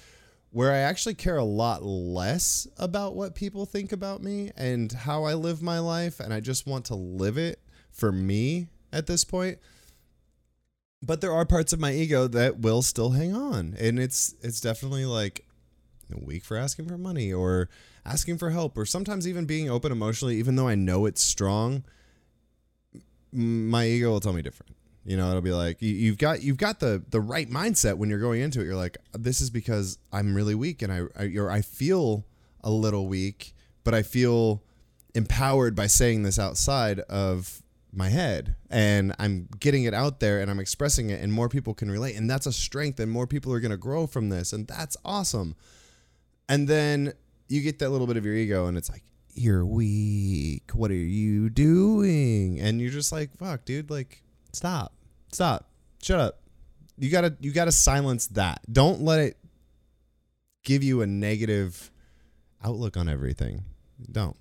where 0.51 0.71
I 0.71 0.77
actually 0.77 1.13
care 1.13 1.37
a 1.37 1.43
lot 1.43 1.83
less 1.83 2.67
about 2.77 3.15
what 3.15 3.35
people 3.35 3.65
think 3.65 3.91
about 3.91 4.23
me 4.23 4.51
and 4.57 4.91
how 4.91 5.25
I 5.25 5.35
live 5.35 5.61
my 5.61 5.79
life. 5.79 6.19
And 6.19 6.33
I 6.33 6.39
just 6.39 6.65
want 6.65 6.85
to 6.85 6.95
live 6.95 7.37
it 7.37 7.59
for 7.91 8.11
me 8.11 8.67
at 8.91 9.07
this 9.07 9.23
point. 9.23 9.59
But 11.01 11.21
there 11.21 11.31
are 11.31 11.45
parts 11.45 11.71
of 11.71 11.79
my 11.79 11.93
ego 11.93 12.27
that 12.27 12.59
will 12.59 12.81
still 12.81 13.11
hang 13.11 13.33
on. 13.33 13.75
And 13.79 13.99
it's 13.99 14.35
it's 14.41 14.59
definitely 14.59 15.05
like 15.05 15.45
weak 16.13 16.43
for 16.43 16.57
asking 16.57 16.87
for 16.87 16.97
money 16.97 17.31
or 17.31 17.69
asking 18.09 18.37
for 18.39 18.49
help 18.49 18.77
or 18.77 18.85
sometimes 18.85 19.27
even 19.27 19.45
being 19.45 19.69
open 19.69 19.91
emotionally, 19.91 20.37
even 20.37 20.55
though 20.55 20.67
I 20.67 20.75
know 20.75 21.05
it's 21.05 21.21
strong 21.21 21.83
my 23.31 23.85
ego 23.85 24.11
will 24.11 24.19
tell 24.19 24.33
me 24.33 24.41
different. 24.41 24.75
You 25.05 25.17
know, 25.17 25.29
it'll 25.29 25.41
be 25.41 25.51
like 25.51 25.81
you, 25.81 26.09
have 26.11 26.17
got 26.17 26.43
you've 26.43 26.57
got 26.57 26.79
the 26.79 27.01
the 27.09 27.21
right 27.21 27.49
mindset 27.49 27.97
when 27.97 28.09
you're 28.09 28.19
going 28.19 28.41
into 28.41 28.61
it. 28.61 28.65
You're 28.65 28.75
like, 28.75 28.97
this 29.13 29.41
is 29.41 29.49
because 29.49 29.97
I'm 30.11 30.35
really 30.35 30.55
weak 30.55 30.81
and 30.81 30.91
I 30.91 31.01
I, 31.17 31.35
or 31.37 31.49
I 31.49 31.61
feel 31.61 32.25
a 32.63 32.69
little 32.69 33.07
weak, 33.07 33.53
but 33.83 33.93
I 33.93 34.03
feel 34.03 34.61
empowered 35.15 35.75
by 35.75 35.87
saying 35.87 36.23
this 36.23 36.37
outside 36.37 36.99
of 37.01 37.63
my 37.91 38.09
head 38.09 38.53
and 38.69 39.15
I'm 39.17 39.47
getting 39.59 39.85
it 39.85 39.95
out 39.95 40.19
there 40.19 40.39
and 40.39 40.51
I'm 40.51 40.59
expressing 40.59 41.09
it 41.09 41.23
and 41.23 41.33
more 41.33 41.49
people 41.49 41.73
can 41.73 41.89
relate 41.89 42.15
and 42.15 42.29
that's 42.29 42.45
a 42.45 42.53
strength 42.53 42.99
and 42.99 43.11
more 43.11 43.25
people 43.25 43.51
are 43.51 43.59
going 43.59 43.71
to 43.71 43.77
grow 43.77 44.05
from 44.05 44.29
this 44.29 44.53
and 44.53 44.67
that's 44.67 44.95
awesome. 45.03 45.55
And 46.47 46.67
then 46.67 47.13
you 47.49 47.61
get 47.61 47.79
that 47.79 47.89
little 47.89 48.07
bit 48.07 48.15
of 48.15 48.25
your 48.25 48.35
ego 48.35 48.67
and 48.67 48.77
it's 48.77 48.89
like 48.89 49.03
you're 49.33 49.65
weak. 49.65 50.71
What 50.73 50.91
are 50.91 50.95
you 50.95 51.49
doing? 51.49 52.59
And 52.59 52.79
you're 52.79 52.91
just 52.91 53.11
like, 53.11 53.35
fuck, 53.37 53.65
dude, 53.65 53.89
like, 53.89 54.23
stop. 54.53 54.93
Stop. 55.31 55.69
Shut 56.01 56.19
up. 56.19 56.41
You 56.97 57.09
gotta 57.09 57.35
you 57.39 57.51
gotta 57.51 57.71
silence 57.71 58.27
that. 58.27 58.61
Don't 58.71 59.01
let 59.01 59.19
it 59.19 59.37
give 60.63 60.83
you 60.83 61.01
a 61.01 61.07
negative 61.07 61.91
outlook 62.63 62.97
on 62.97 63.07
everything. 63.07 63.63
Don't. 64.11 64.35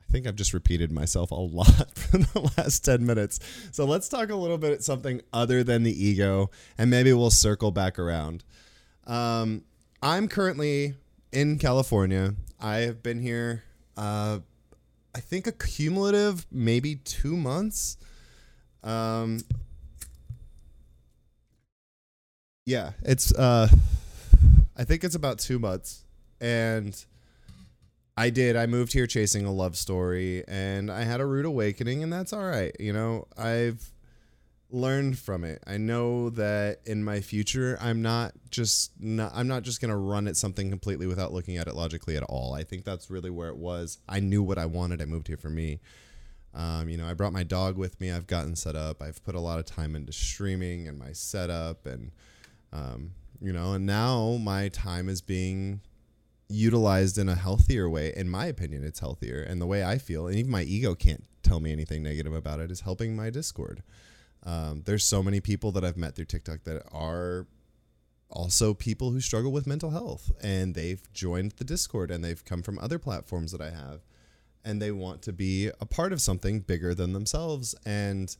I 0.00 0.12
think 0.12 0.26
I've 0.26 0.36
just 0.36 0.54
repeated 0.54 0.90
myself 0.90 1.30
a 1.30 1.34
lot 1.34 1.90
for 1.94 2.18
the 2.18 2.52
last 2.56 2.84
10 2.84 3.04
minutes. 3.04 3.40
So 3.72 3.84
let's 3.84 4.08
talk 4.08 4.30
a 4.30 4.36
little 4.36 4.56
bit 4.56 4.72
at 4.72 4.84
something 4.84 5.20
other 5.32 5.62
than 5.62 5.82
the 5.82 6.04
ego, 6.04 6.50
and 6.78 6.90
maybe 6.90 7.12
we'll 7.12 7.30
circle 7.30 7.70
back 7.70 7.98
around. 7.98 8.44
Um, 9.06 9.64
I'm 10.02 10.28
currently 10.28 10.94
in 11.32 11.58
California. 11.58 12.34
I 12.60 12.78
have 12.78 13.02
been 13.02 13.20
here, 13.20 13.64
uh, 13.96 14.40
I 15.14 15.20
think 15.20 15.46
a 15.46 15.52
cumulative 15.52 16.46
maybe 16.50 16.96
two 16.96 17.36
months. 17.36 17.96
Um, 18.82 19.40
yeah, 22.64 22.92
it's 23.02 23.34
uh, 23.34 23.68
I 24.76 24.84
think 24.84 25.04
it's 25.04 25.14
about 25.14 25.38
two 25.38 25.58
months, 25.58 26.04
and 26.40 27.04
I 28.16 28.30
did. 28.30 28.56
I 28.56 28.66
moved 28.66 28.92
here 28.92 29.06
chasing 29.06 29.46
a 29.46 29.52
love 29.52 29.76
story, 29.76 30.44
and 30.48 30.90
I 30.90 31.04
had 31.04 31.20
a 31.20 31.26
rude 31.26 31.44
awakening, 31.44 32.02
and 32.02 32.12
that's 32.12 32.32
all 32.32 32.44
right. 32.44 32.74
You 32.80 32.92
know, 32.92 33.26
I've 33.36 33.92
learned 34.70 35.18
from 35.18 35.44
it. 35.44 35.62
I 35.66 35.76
know 35.76 36.30
that 36.30 36.80
in 36.84 37.04
my 37.04 37.20
future 37.20 37.78
I'm 37.80 38.02
not 38.02 38.32
just 38.50 38.92
not 39.00 39.32
I'm 39.34 39.46
not 39.46 39.62
just 39.62 39.80
going 39.80 39.90
to 39.90 39.96
run 39.96 40.26
at 40.26 40.36
something 40.36 40.70
completely 40.70 41.06
without 41.06 41.32
looking 41.32 41.56
at 41.56 41.68
it 41.68 41.74
logically 41.74 42.16
at 42.16 42.22
all. 42.24 42.54
I 42.54 42.64
think 42.64 42.84
that's 42.84 43.10
really 43.10 43.30
where 43.30 43.48
it 43.48 43.56
was. 43.56 43.98
I 44.08 44.20
knew 44.20 44.42
what 44.42 44.58
I 44.58 44.66
wanted. 44.66 45.00
I 45.00 45.04
moved 45.04 45.28
here 45.28 45.36
for 45.36 45.50
me. 45.50 45.80
Um, 46.54 46.88
you 46.88 46.96
know, 46.96 47.06
I 47.06 47.14
brought 47.14 47.32
my 47.32 47.42
dog 47.42 47.76
with 47.76 48.00
me. 48.00 48.10
I've 48.10 48.26
gotten 48.26 48.56
set 48.56 48.76
up. 48.76 49.02
I've 49.02 49.22
put 49.24 49.34
a 49.34 49.40
lot 49.40 49.58
of 49.58 49.66
time 49.66 49.94
into 49.94 50.12
streaming 50.12 50.88
and 50.88 50.98
my 50.98 51.12
setup 51.12 51.86
and 51.86 52.10
um, 52.72 53.12
you 53.40 53.52
know, 53.52 53.74
and 53.74 53.86
now 53.86 54.38
my 54.40 54.68
time 54.68 55.08
is 55.08 55.20
being 55.20 55.80
utilized 56.48 57.18
in 57.18 57.28
a 57.28 57.34
healthier 57.34 57.88
way. 57.88 58.12
In 58.16 58.28
my 58.28 58.46
opinion, 58.46 58.84
it's 58.84 59.00
healthier. 59.00 59.42
And 59.42 59.60
the 59.60 59.66
way 59.66 59.84
I 59.84 59.98
feel, 59.98 60.26
and 60.26 60.36
even 60.36 60.50
my 60.50 60.62
ego 60.62 60.94
can't 60.94 61.24
tell 61.42 61.60
me 61.60 61.72
anything 61.72 62.02
negative 62.02 62.34
about 62.34 62.60
it, 62.60 62.70
is 62.70 62.80
helping 62.80 63.16
my 63.16 63.30
Discord. 63.30 63.82
Um, 64.46 64.82
there's 64.86 65.04
so 65.04 65.22
many 65.22 65.40
people 65.40 65.72
that 65.72 65.84
I've 65.84 65.96
met 65.96 66.14
through 66.14 66.26
TikTok 66.26 66.62
that 66.64 66.84
are 66.92 67.46
also 68.30 68.74
people 68.74 69.10
who 69.10 69.20
struggle 69.20 69.52
with 69.52 69.66
mental 69.66 69.90
health 69.90 70.32
and 70.42 70.74
they've 70.74 71.02
joined 71.12 71.52
the 71.52 71.64
Discord 71.64 72.10
and 72.10 72.24
they've 72.24 72.44
come 72.44 72.62
from 72.62 72.78
other 72.78 72.98
platforms 72.98 73.52
that 73.52 73.60
I 73.60 73.70
have 73.70 74.00
and 74.64 74.80
they 74.80 74.92
want 74.92 75.22
to 75.22 75.32
be 75.32 75.70
a 75.80 75.86
part 75.86 76.12
of 76.12 76.20
something 76.20 76.60
bigger 76.60 76.94
than 76.94 77.12
themselves. 77.12 77.74
And 77.84 78.34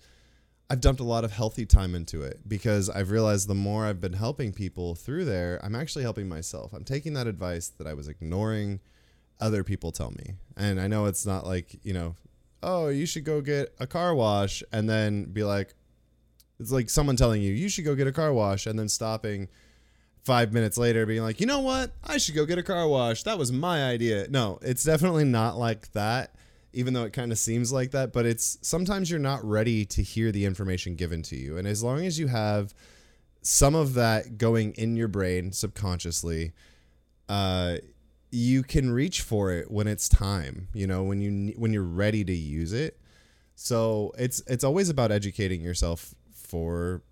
I've 0.69 0.81
dumped 0.81 1.01
a 1.01 1.05
lot 1.05 1.25
of 1.25 1.33
healthy 1.33 1.66
time 1.66 1.95
into 1.95 2.23
it 2.23 2.40
because 2.49 2.90
I've 2.90 3.11
realized 3.11 3.49
the 3.49 3.55
more 3.55 3.85
I've 3.87 4.01
been 4.01 4.14
helping 4.14 4.53
people 4.53 4.97
through 4.97 5.25
there, 5.25 5.61
I'm 5.62 5.77
actually 5.77 6.03
helping 6.03 6.29
myself. 6.29 6.73
I'm 6.73 6.85
taking 6.85 7.14
that 7.14 7.29
advice 7.29 7.69
that 7.69 7.87
I 7.87 7.95
was 7.95 8.09
ignoring 8.09 8.81
other 9.40 9.62
people 9.62 9.92
tell 9.92 10.11
me. 10.11 10.35
And 10.57 10.81
I 10.81 10.88
know 10.88 11.07
it's 11.07 11.27
not 11.27 11.47
like, 11.47 11.79
you 11.85 11.92
know, 11.92 12.16
oh, 12.62 12.88
you 12.88 13.07
should 13.07 13.25
go 13.25 13.40
get 13.40 13.75
a 13.79 13.87
car 13.87 14.14
wash 14.14 14.62
and 14.73 14.88
then 14.88 15.27
be 15.27 15.45
like, 15.45 15.75
it's 16.59 16.73
like 16.73 16.90
someone 16.90 17.16
telling 17.16 17.42
you 17.42 17.53
you 17.53 17.69
should 17.69 17.85
go 17.85 17.95
get 17.95 18.07
a 18.07 18.12
car 18.12 18.33
wash 18.33 18.66
and 18.66 18.79
then 18.79 18.88
stopping 18.88 19.49
five 20.27 20.53
minutes 20.53 20.77
later 20.77 21.07
being 21.07 21.23
like, 21.23 21.40
you 21.40 21.47
know 21.47 21.61
what? 21.61 21.92
I 22.03 22.19
should 22.19 22.35
go 22.35 22.45
get 22.45 22.59
a 22.59 22.62
car 22.62 22.88
wash. 22.88 23.23
That 23.23 23.38
was 23.38 23.53
my 23.53 23.85
idea. 23.85 24.27
No, 24.29 24.59
it's 24.61 24.83
definitely 24.83 25.25
not 25.25 25.57
like 25.57 25.92
that, 25.92 26.35
even 26.73 26.95
though 26.95 27.05
it 27.05 27.12
kind 27.12 27.31
of 27.31 27.38
seems 27.38 27.73
like 27.73 27.92
that. 27.92 28.12
But 28.12 28.27
it's 28.27 28.59
sometimes 28.61 29.09
you're 29.09 29.21
not 29.21 29.45
ready 29.45 29.85
to 29.87 30.03
hear 30.03 30.33
the 30.33 30.45
information 30.45 30.97
given 30.97 31.23
to 31.23 31.37
you. 31.37 31.57
And 31.57 31.69
as 31.69 31.83
long 31.85 32.05
as 32.05 32.19
you 32.19 32.27
have 32.27 32.75
some 33.40 33.77
of 33.77 33.95
that 33.95 34.37
going 34.37 34.73
in 34.73 34.97
your 34.97 35.07
brain 35.07 35.53
subconsciously, 35.53 36.53
uh, 37.29 37.77
you 38.33 38.64
can 38.64 38.90
reach 38.90 39.23
for 39.23 39.53
it 39.53 39.71
when 39.71 39.87
it's 39.87 40.09
time. 40.09 40.66
You 40.75 40.88
know, 40.88 41.05
when 41.05 41.21
you 41.21 41.55
when 41.57 41.73
you're 41.73 41.85
ready 41.85 42.25
to 42.25 42.35
use 42.35 42.73
it. 42.73 42.99
So 43.55 44.12
it's 44.19 44.42
it's 44.49 44.64
always 44.64 44.88
about 44.88 45.12
educating 45.12 45.61
yourself 45.61 46.15
for 46.46 47.02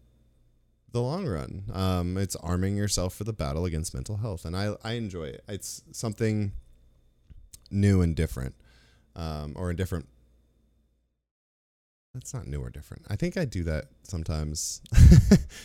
the 0.92 1.02
long 1.02 1.26
run. 1.26 1.64
Um, 1.72 2.16
it's 2.16 2.36
arming 2.36 2.76
yourself 2.76 3.14
for 3.14 3.24
the 3.24 3.32
battle 3.32 3.64
against 3.64 3.94
mental 3.94 4.18
health, 4.18 4.44
and 4.44 4.56
I 4.56 4.76
I 4.82 4.92
enjoy 4.92 5.24
it. 5.24 5.44
It's 5.48 5.82
something 5.92 6.52
new 7.70 8.00
and 8.00 8.14
different, 8.14 8.54
um, 9.16 9.54
or 9.56 9.70
a 9.70 9.76
different. 9.76 10.08
That's 12.14 12.32
not 12.32 12.46
new 12.46 12.60
or 12.60 12.70
different. 12.70 13.06
I 13.10 13.16
think 13.16 13.36
I 13.36 13.44
do 13.44 13.64
that 13.64 13.86
sometimes. 14.04 14.80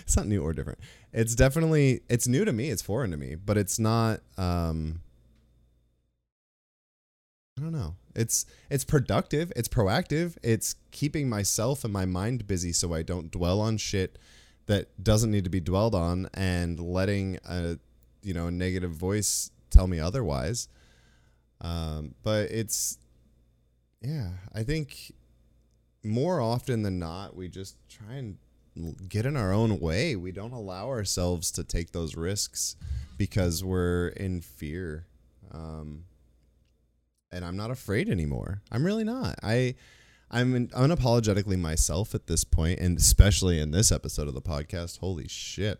it's 0.01 0.17
not 0.17 0.25
new 0.25 0.41
or 0.41 0.51
different. 0.51 0.79
It's 1.13 1.35
definitely 1.35 2.01
it's 2.09 2.27
new 2.27 2.43
to 2.43 2.51
me. 2.51 2.71
It's 2.71 2.81
foreign 2.81 3.11
to 3.11 3.17
me, 3.17 3.35
but 3.35 3.55
it's 3.55 3.77
not. 3.77 4.21
Um, 4.35 5.01
I 7.57 7.61
don't 7.61 7.71
know. 7.71 7.95
It's 8.19 8.45
it's 8.69 8.83
productive, 8.83 9.51
it's 9.55 9.69
proactive, 9.69 10.37
it's 10.43 10.75
keeping 10.91 11.29
myself 11.29 11.83
and 11.83 11.93
my 11.93 12.05
mind 12.05 12.47
busy 12.47 12.73
so 12.73 12.93
I 12.93 13.01
don't 13.01 13.31
dwell 13.31 13.61
on 13.61 13.77
shit 13.77 14.19
that 14.65 15.03
doesn't 15.03 15.31
need 15.31 15.45
to 15.45 15.49
be 15.49 15.59
dwelled 15.59 15.95
on 15.95 16.27
and 16.33 16.79
letting 16.79 17.39
a 17.47 17.79
you 18.21 18.33
know, 18.33 18.47
a 18.47 18.51
negative 18.51 18.91
voice 18.91 19.51
tell 19.69 19.87
me 19.87 19.99
otherwise. 19.99 20.67
Um, 21.61 22.15
but 22.23 22.51
it's, 22.51 22.97
yeah, 24.01 24.29
I 24.53 24.63
think 24.63 25.13
more 26.03 26.39
often 26.39 26.83
than 26.83 26.99
not, 26.99 27.35
we 27.35 27.47
just 27.47 27.77
try 27.89 28.15
and 28.15 28.37
get 29.09 29.25
in 29.25 29.35
our 29.35 29.51
own 29.51 29.79
way. 29.79 30.15
We 30.15 30.31
don't 30.31 30.53
allow 30.53 30.87
ourselves 30.87 31.51
to 31.51 31.63
take 31.63 31.91
those 31.91 32.15
risks 32.15 32.75
because 33.17 33.63
we're 33.63 34.09
in 34.09 34.41
fear. 34.41 35.05
Um, 35.51 36.05
and 37.31 37.45
I'm 37.45 37.57
not 37.57 37.71
afraid 37.71 38.09
anymore. 38.09 38.61
I'm 38.71 38.85
really 38.85 39.03
not. 39.03 39.35
I 39.43 39.75
I'm 40.31 40.67
unapologetically 40.69 41.57
myself 41.57 42.13
at 42.13 42.27
this 42.27 42.43
point, 42.43 42.79
and 42.79 42.97
especially 42.97 43.59
in 43.59 43.71
this 43.71 43.91
episode 43.91 44.27
of 44.27 44.33
the 44.33 44.41
podcast. 44.41 44.99
Holy 44.99 45.27
shit! 45.27 45.79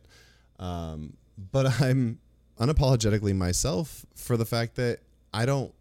Um, 0.59 1.13
but 1.51 1.65
I'm 1.81 2.19
unapologetically 2.59 3.35
myself 3.35 4.05
for 4.15 4.37
the 4.37 4.45
fact 4.45 4.75
that 4.75 4.99
I 5.33 5.45
don't 5.45 5.73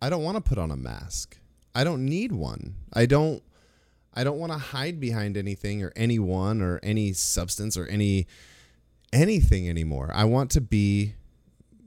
I 0.00 0.10
don't 0.10 0.22
want 0.22 0.36
to 0.36 0.40
put 0.40 0.58
on 0.58 0.70
a 0.70 0.76
mask. 0.76 1.38
I 1.74 1.84
don't 1.84 2.04
need 2.04 2.32
one. 2.32 2.74
I 2.92 3.06
don't 3.06 3.42
I 4.14 4.24
don't 4.24 4.38
want 4.38 4.52
to 4.52 4.58
hide 4.58 4.98
behind 4.98 5.36
anything 5.36 5.82
or 5.82 5.92
anyone 5.94 6.60
or 6.60 6.80
any 6.82 7.12
substance 7.12 7.76
or 7.76 7.86
any 7.86 8.26
anything 9.12 9.68
anymore. 9.68 10.10
I 10.12 10.24
want 10.24 10.50
to 10.52 10.60
be 10.60 11.14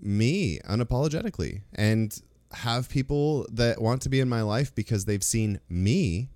me 0.01 0.59
unapologetically. 0.59 1.61
And 1.73 2.17
have 2.53 2.89
people 2.89 3.45
that 3.51 3.81
want 3.81 4.01
to 4.03 4.09
be 4.09 4.19
in 4.19 4.29
my 4.29 4.41
life 4.41 4.73
because 4.73 5.05
they've 5.05 5.23
seen 5.23 5.59
me 5.69 6.29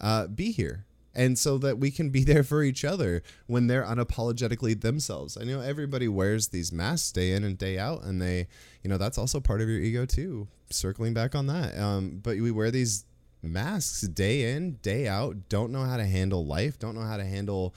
uh, 0.00 0.26
be 0.26 0.52
here. 0.52 0.84
And 1.14 1.38
so 1.38 1.56
that 1.58 1.78
we 1.78 1.90
can 1.90 2.10
be 2.10 2.24
there 2.30 2.42
for 2.42 2.62
each 2.62 2.84
other 2.84 3.22
when 3.46 3.66
they're 3.66 3.84
unapologetically 3.84 4.80
themselves. 4.80 5.38
I 5.40 5.44
know 5.44 5.60
everybody 5.60 6.08
wears 6.08 6.48
these 6.48 6.72
masks 6.72 7.10
day 7.12 7.32
in 7.32 7.44
and 7.44 7.56
day 7.56 7.78
out, 7.78 8.04
and 8.04 8.20
they, 8.20 8.48
you 8.82 8.90
know, 8.90 8.98
that's 8.98 9.18
also 9.18 9.40
part 9.40 9.60
of 9.60 9.68
your 9.68 9.80
ego 9.80 10.04
too. 10.04 10.48
Circling 10.70 11.14
back 11.14 11.34
on 11.34 11.46
that. 11.46 11.78
Um, 11.78 12.20
but 12.22 12.36
we 12.36 12.50
wear 12.50 12.70
these 12.70 13.06
masks 13.42 14.02
day 14.02 14.52
in, 14.52 14.74
day 14.82 15.08
out, 15.08 15.48
don't 15.48 15.70
know 15.70 15.84
how 15.84 15.96
to 15.96 16.04
handle 16.04 16.44
life, 16.44 16.78
don't 16.78 16.94
know 16.94 17.02
how 17.02 17.16
to 17.16 17.24
handle 17.24 17.74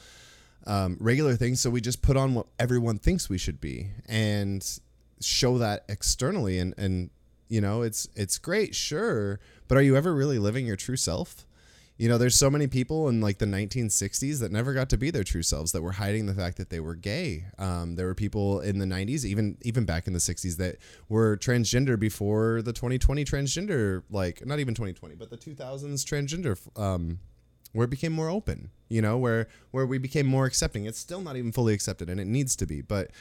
um, 0.67 0.97
regular 0.99 1.35
things. 1.35 1.61
So 1.61 1.69
we 1.69 1.81
just 1.81 2.01
put 2.01 2.17
on 2.17 2.33
what 2.33 2.47
everyone 2.57 2.97
thinks 2.97 3.29
we 3.29 3.37
should 3.37 3.61
be 3.61 3.91
and 4.07 4.65
show 5.21 5.57
that 5.57 5.85
externally 5.89 6.59
and, 6.59 6.73
and 6.77 7.09
you 7.49 7.59
know, 7.59 7.81
it's 7.81 8.07
it's 8.15 8.37
great, 8.37 8.75
sure, 8.75 9.39
but 9.67 9.77
are 9.77 9.81
you 9.81 9.97
ever 9.97 10.13
really 10.13 10.39
living 10.39 10.65
your 10.65 10.75
true 10.75 10.95
self? 10.95 11.45
You 11.97 12.07
know, 12.07 12.17
there's 12.17 12.35
so 12.35 12.49
many 12.49 12.67
people 12.67 13.09
in 13.09 13.19
like 13.19 13.39
the 13.39 13.45
1960s 13.45 14.39
that 14.39 14.53
never 14.53 14.73
got 14.73 14.87
to 14.91 14.97
be 14.97 15.11
their 15.11 15.25
true 15.25 15.43
selves 15.43 15.73
that 15.73 15.81
were 15.81 15.91
hiding 15.91 16.27
the 16.27 16.33
fact 16.33 16.55
that 16.55 16.69
they 16.69 16.79
were 16.79 16.95
gay. 16.95 17.47
Um, 17.57 17.95
there 17.95 18.05
were 18.05 18.15
people 18.15 18.61
in 18.61 18.79
the 18.79 18.85
90s, 18.85 19.25
even 19.25 19.57
even 19.63 19.83
back 19.83 20.07
in 20.07 20.13
the 20.13 20.19
60s, 20.19 20.55
that 20.57 20.77
were 21.09 21.35
transgender 21.35 21.99
before 21.99 22.61
the 22.61 22.71
2020 22.71 23.25
transgender, 23.25 24.03
like 24.09 24.45
not 24.45 24.59
even 24.59 24.73
2020, 24.75 25.15
but 25.15 25.29
the 25.29 25.37
2000s 25.37 26.05
transgender, 26.05 26.57
um, 26.79 27.19
where 27.73 27.83
it 27.83 27.89
became 27.89 28.13
more 28.13 28.29
open. 28.29 28.69
You 28.87 29.01
know, 29.01 29.17
where 29.17 29.47
where 29.71 29.85
we 29.85 29.97
became 29.97 30.27
more 30.27 30.45
accepting. 30.45 30.85
It's 30.85 30.99
still 30.99 31.21
not 31.21 31.35
even 31.35 31.51
fully 31.51 31.73
accepted, 31.73 32.09
and 32.09 32.21
it 32.21 32.27
needs 32.27 32.55
to 32.57 32.65
be, 32.65 32.81
but 32.81 33.11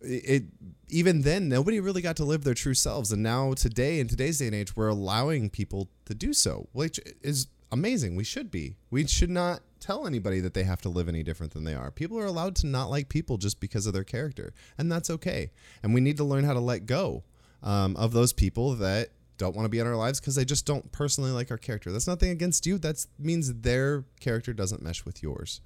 it 0.00 0.44
even 0.88 1.22
then 1.22 1.48
nobody 1.48 1.80
really 1.80 2.02
got 2.02 2.16
to 2.16 2.24
live 2.24 2.44
their 2.44 2.54
true 2.54 2.74
selves. 2.74 3.12
And 3.12 3.22
now 3.22 3.54
today 3.54 4.00
in 4.00 4.08
today's 4.08 4.38
day 4.38 4.46
and 4.46 4.54
age 4.54 4.76
we're 4.76 4.88
allowing 4.88 5.50
people 5.50 5.88
to 6.06 6.14
do 6.14 6.32
so 6.32 6.68
which 6.72 7.00
is 7.22 7.48
amazing. 7.70 8.16
We 8.16 8.24
should 8.24 8.50
be. 8.50 8.76
We 8.90 9.06
should 9.06 9.30
not 9.30 9.60
tell 9.80 10.06
anybody 10.06 10.40
that 10.40 10.54
they 10.54 10.64
have 10.64 10.80
to 10.82 10.88
live 10.88 11.08
any 11.08 11.22
different 11.22 11.52
than 11.52 11.64
they 11.64 11.74
are. 11.74 11.90
People 11.90 12.18
are 12.18 12.26
allowed 12.26 12.56
to 12.56 12.66
not 12.66 12.90
like 12.90 13.08
people 13.08 13.36
just 13.36 13.60
because 13.60 13.86
of 13.86 13.92
their 13.92 14.04
character 14.04 14.52
and 14.76 14.90
that's 14.90 15.10
okay. 15.10 15.50
And 15.82 15.94
we 15.94 16.00
need 16.00 16.16
to 16.16 16.24
learn 16.24 16.44
how 16.44 16.54
to 16.54 16.60
let 16.60 16.86
go 16.86 17.24
um, 17.62 17.96
of 17.96 18.12
those 18.12 18.32
people 18.32 18.74
that 18.74 19.10
don't 19.38 19.54
want 19.54 19.64
to 19.64 19.70
be 19.70 19.78
in 19.78 19.86
our 19.86 19.96
lives 19.96 20.20
because 20.20 20.34
they 20.34 20.44
just 20.44 20.66
don't 20.66 20.90
personally 20.92 21.30
like 21.30 21.50
our 21.50 21.56
character. 21.56 21.92
That's 21.92 22.06
nothing 22.06 22.30
against 22.30 22.66
you. 22.66 22.76
That 22.78 23.04
means 23.18 23.52
their 23.54 24.04
character 24.20 24.52
doesn't 24.52 24.82
mesh 24.82 25.04
with 25.04 25.22
yours. 25.22 25.60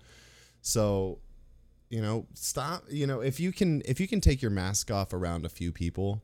So 0.61 1.19
you 1.93 2.01
know 2.01 2.27
stop 2.33 2.85
you 2.89 3.07
know 3.07 3.21
if 3.21 3.39
you 3.39 3.53
can 3.53 3.83
if 3.85 4.01
you 4.01 4.09
can 4.09 4.19
take 4.19 4.41
your 4.41 4.51
mask 4.51 4.91
off 4.91 5.13
around 5.13 5.45
a 5.45 5.51
few 5.51 5.71
people 5.71 6.23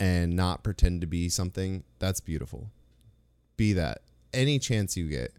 and 0.00 0.34
not 0.34 0.64
pretend 0.64 1.02
to 1.02 1.06
be 1.06 1.28
something 1.28 1.84
that's 1.98 2.20
beautiful. 2.20 2.70
Be 3.56 3.74
that. 3.74 4.00
Any 4.32 4.58
chance 4.58 4.96
you 4.96 5.08
get. 5.08 5.34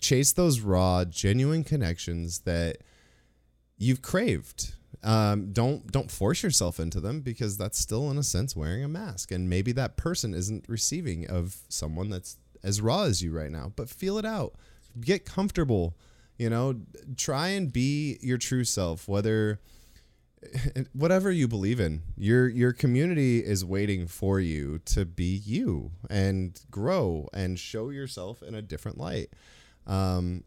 Chase 0.00 0.32
those 0.32 0.60
raw 0.60 1.04
genuine 1.04 1.62
connections 1.62 2.40
that 2.40 2.78
you've 3.76 4.00
craved. 4.00 4.74
Um, 5.04 5.52
don't 5.52 5.92
don't 5.92 6.10
force 6.10 6.42
yourself 6.42 6.80
into 6.80 7.00
them 7.00 7.20
because 7.20 7.58
that's 7.58 7.78
still 7.78 8.10
in 8.10 8.16
a 8.16 8.22
sense 8.22 8.56
wearing 8.56 8.82
a 8.82 8.88
mask. 8.88 9.30
And 9.30 9.50
maybe 9.50 9.72
that 9.72 9.98
person 9.98 10.32
isn't 10.32 10.64
receiving 10.68 11.28
of 11.28 11.58
someone 11.68 12.08
that's 12.08 12.38
as 12.64 12.80
raw 12.80 13.02
as 13.02 13.22
you 13.22 13.30
right 13.30 13.50
now 13.50 13.72
but 13.76 13.90
feel 13.90 14.16
it 14.16 14.24
out. 14.24 14.54
Get 14.98 15.26
comfortable 15.26 15.94
you 16.38 16.50
know, 16.50 16.80
try 17.16 17.48
and 17.48 17.72
be 17.72 18.18
your 18.20 18.38
true 18.38 18.64
self, 18.64 19.08
whether 19.08 19.60
whatever 20.92 21.30
you 21.30 21.48
believe 21.48 21.80
in. 21.80 22.02
Your 22.16 22.48
your 22.48 22.72
community 22.72 23.44
is 23.44 23.64
waiting 23.64 24.06
for 24.06 24.40
you 24.40 24.78
to 24.86 25.04
be 25.04 25.42
you 25.44 25.92
and 26.10 26.58
grow 26.70 27.28
and 27.32 27.58
show 27.58 27.90
yourself 27.90 28.42
in 28.42 28.54
a 28.54 28.62
different 28.62 28.98
light. 28.98 29.30
Um, 29.86 30.44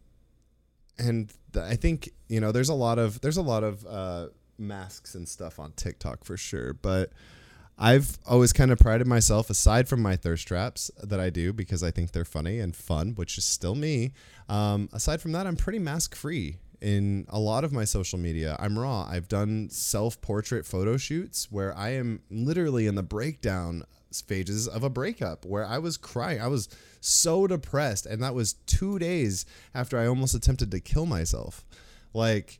and 0.97 1.33
th- 1.53 1.65
I 1.65 1.75
think 1.75 2.09
you 2.27 2.39
know 2.39 2.51
there's 2.51 2.69
a 2.69 2.73
lot 2.73 2.99
of 2.99 3.21
there's 3.21 3.37
a 3.37 3.41
lot 3.41 3.63
of 3.63 3.85
uh, 3.85 4.27
masks 4.57 5.15
and 5.15 5.27
stuff 5.27 5.59
on 5.59 5.71
TikTok 5.73 6.23
for 6.23 6.37
sure, 6.37 6.73
but 6.73 7.11
I've 7.81 8.17
always 8.27 8.51
kind 8.51 8.71
of 8.71 8.79
prided 8.79 9.07
myself, 9.07 9.49
aside 9.49 9.87
from 9.87 10.01
my 10.01 10.17
thirst 10.17 10.45
traps 10.45 10.91
that 11.01 11.19
I 11.19 11.29
do 11.29 11.53
because 11.53 11.81
I 11.81 11.91
think 11.91 12.11
they're 12.11 12.25
funny 12.25 12.59
and 12.59 12.75
fun, 12.75 13.13
which 13.15 13.37
is 13.37 13.45
still 13.45 13.73
me. 13.73 14.11
Um, 14.49 14.89
aside 14.91 15.21
from 15.21 15.31
that, 15.31 15.47
I'm 15.47 15.55
pretty 15.55 15.79
mask 15.79 16.13
free 16.13 16.57
in 16.81 17.25
a 17.29 17.39
lot 17.39 17.63
of 17.63 17.71
my 17.71 17.85
social 17.85 18.19
media. 18.19 18.57
I'm 18.59 18.77
raw. 18.77 19.07
I've 19.09 19.29
done 19.29 19.69
self 19.69 20.19
portrait 20.19 20.65
photo 20.65 20.97
shoots 20.97 21.49
where 21.49 21.75
I 21.77 21.91
am 21.91 22.21
literally 22.29 22.85
in 22.85 22.95
the 22.95 23.03
breakdown 23.03 23.83
phases 24.11 24.67
of 24.67 24.83
a 24.83 24.89
breakup 24.89 25.45
where 25.45 25.65
I 25.65 25.77
was 25.77 25.95
crying. 25.95 26.41
I 26.41 26.47
was 26.47 26.67
so 26.99 27.47
depressed. 27.47 28.05
And 28.05 28.21
that 28.23 28.35
was 28.35 28.53
two 28.65 28.99
days 28.99 29.45
after 29.73 29.97
I 29.97 30.07
almost 30.07 30.35
attempted 30.35 30.71
to 30.71 30.79
kill 30.79 31.05
myself. 31.05 31.63
Like, 32.13 32.59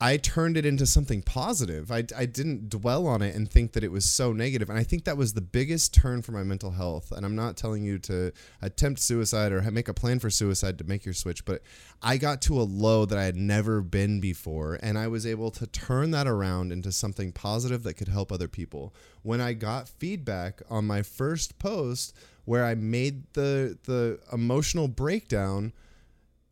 I 0.00 0.16
turned 0.16 0.56
it 0.56 0.64
into 0.64 0.86
something 0.86 1.22
positive. 1.22 1.90
I, 1.90 2.04
I 2.16 2.24
didn't 2.24 2.68
dwell 2.68 3.08
on 3.08 3.20
it 3.20 3.34
and 3.34 3.50
think 3.50 3.72
that 3.72 3.82
it 3.82 3.90
was 3.90 4.04
so 4.04 4.32
negative. 4.32 4.70
And 4.70 4.78
I 4.78 4.84
think 4.84 5.04
that 5.04 5.16
was 5.16 5.32
the 5.32 5.40
biggest 5.40 5.92
turn 5.92 6.22
for 6.22 6.30
my 6.30 6.44
mental 6.44 6.70
health. 6.70 7.10
And 7.10 7.26
I'm 7.26 7.34
not 7.34 7.56
telling 7.56 7.82
you 7.82 7.98
to 8.00 8.30
attempt 8.62 9.00
suicide 9.00 9.50
or 9.50 9.60
make 9.72 9.88
a 9.88 9.94
plan 9.94 10.20
for 10.20 10.30
suicide 10.30 10.78
to 10.78 10.84
make 10.84 11.04
your 11.04 11.14
switch, 11.14 11.44
but 11.44 11.62
I 12.00 12.16
got 12.16 12.40
to 12.42 12.60
a 12.60 12.62
low 12.62 13.06
that 13.06 13.18
I 13.18 13.24
had 13.24 13.34
never 13.34 13.80
been 13.80 14.20
before. 14.20 14.78
And 14.80 14.96
I 14.96 15.08
was 15.08 15.26
able 15.26 15.50
to 15.52 15.66
turn 15.66 16.12
that 16.12 16.28
around 16.28 16.70
into 16.70 16.92
something 16.92 17.32
positive 17.32 17.82
that 17.82 17.94
could 17.94 18.08
help 18.08 18.30
other 18.30 18.48
people. 18.48 18.94
When 19.22 19.40
I 19.40 19.52
got 19.52 19.88
feedback 19.88 20.62
on 20.70 20.86
my 20.86 21.02
first 21.02 21.58
post 21.58 22.14
where 22.44 22.64
I 22.64 22.76
made 22.76 23.24
the, 23.32 23.76
the 23.82 24.20
emotional 24.32 24.86
breakdown 24.86 25.72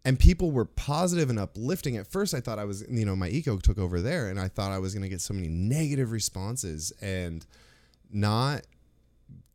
and 0.07 0.21
people 0.21 0.53
were 0.53 0.65
positive 0.65 1.31
and 1.31 1.39
uplifting. 1.39 1.97
At 1.97 2.07
first, 2.07 2.33
I 2.33 2.39
thought 2.39 2.61
I 2.61 2.65
was, 2.65 2.85
you 2.89 3.05
know, 3.05 3.17
my 3.17 3.29
ego 3.29 3.57
took 3.57 3.77
over 3.77 4.01
there, 4.01 4.29
and 4.29 4.39
I 4.39 4.47
thought 4.47 4.71
I 4.71 4.79
was 4.79 4.95
going 4.95 5.03
to 5.03 5.09
get 5.09 5.21
so 5.21 5.35
many 5.35 5.49
negative 5.49 6.13
responses 6.13 6.93
and 7.03 7.45
not 8.13 8.63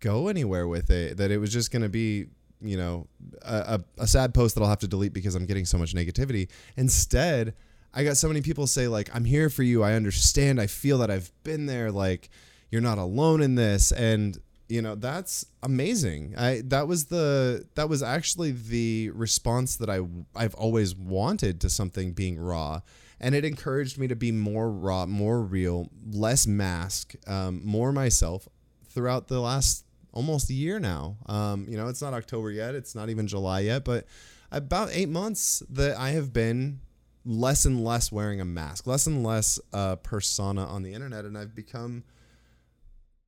go 0.02 0.28
anywhere 0.28 0.68
with 0.68 0.90
it. 0.90 1.16
That 1.16 1.32
it 1.32 1.38
was 1.38 1.54
just 1.54 1.72
going 1.72 1.84
to 1.84 1.90
be, 1.90 2.26
you 2.60 2.76
know, 2.76 3.08
a, 3.44 3.80
a, 4.00 4.02
a 4.04 4.08
sad 4.08 4.34
post 4.34 4.56
that 4.56 4.62
I'll 4.62 4.68
have 4.68 4.80
to 4.80 4.90
delete 4.90 5.14
because 5.14 5.36
I'm 5.36 5.46
getting 5.46 5.64
so 5.64 5.78
much 5.78 5.96
negativity. 5.96 6.50
Instead, 6.76 7.54
I 7.94 8.04
got 8.04 8.18
so 8.18 8.28
many 8.28 8.42
people 8.42 8.68
say 8.68 8.90
like, 8.90 9.10
"I'm 9.16 9.24
here 9.24 9.50
for 9.50 9.64
you. 9.64 9.84
I 9.84 9.94
understand. 9.94 10.60
I 10.60 10.68
feel 10.68 10.98
that 10.98 11.10
I've 11.10 11.32
been 11.46 11.66
there. 11.66 11.94
Like, 11.94 12.30
you're 12.70 12.82
not 12.82 12.98
alone 12.98 13.42
in 13.42 13.56
this." 13.56 13.94
And 13.94 14.38
you 14.72 14.82
know 14.82 14.96
that's 14.96 15.46
amazing. 15.62 16.34
I 16.38 16.62
that 16.66 16.88
was 16.88 17.06
the 17.06 17.68
that 17.76 17.90
was 17.90 18.02
actually 18.02 18.52
the 18.52 19.10
response 19.10 19.76
that 19.76 19.90
i 19.90 20.00
i've 20.34 20.56
always 20.56 20.96
wanted 20.96 21.60
to 21.62 21.70
something 21.70 22.14
being 22.14 22.40
raw. 22.40 22.82
And 23.20 23.36
it 23.36 23.46
encouraged 23.46 24.00
me 24.00 24.08
to 24.08 24.16
be 24.16 24.32
more 24.32 24.72
raw 24.72 25.06
more 25.06 25.42
real 25.42 25.90
less 26.10 26.48
mask 26.48 27.16
um, 27.28 27.62
more 27.66 27.92
myself 27.92 28.48
throughout 28.88 29.28
the 29.28 29.42
last 29.42 29.86
almost 30.14 30.50
a 30.50 30.54
year 30.54 30.80
now. 30.80 31.18
Um, 31.26 31.66
you 31.68 31.76
know 31.76 31.88
it's 31.90 32.02
not 32.02 32.14
october 32.14 32.50
yet. 32.50 32.74
It's 32.74 32.96
not 32.96 33.10
even 33.10 33.28
july 33.28 33.60
yet. 33.62 33.84
But 33.84 34.08
about 34.54 34.90
eight 34.94 35.10
months 35.10 35.62
that 35.70 35.98
i 35.98 36.12
have 36.12 36.32
been 36.32 36.80
less 37.26 37.66
and 37.66 37.84
less 37.84 38.12
wearing 38.12 38.40
a 38.42 38.46
mask 38.46 38.88
less 38.88 39.06
and 39.06 39.22
less 39.22 39.60
uh, 39.74 39.98
persona 39.98 40.66
on 40.66 40.82
the 40.82 40.94
internet. 40.94 41.26
And 41.26 41.38
i've 41.38 41.54
become 41.54 42.06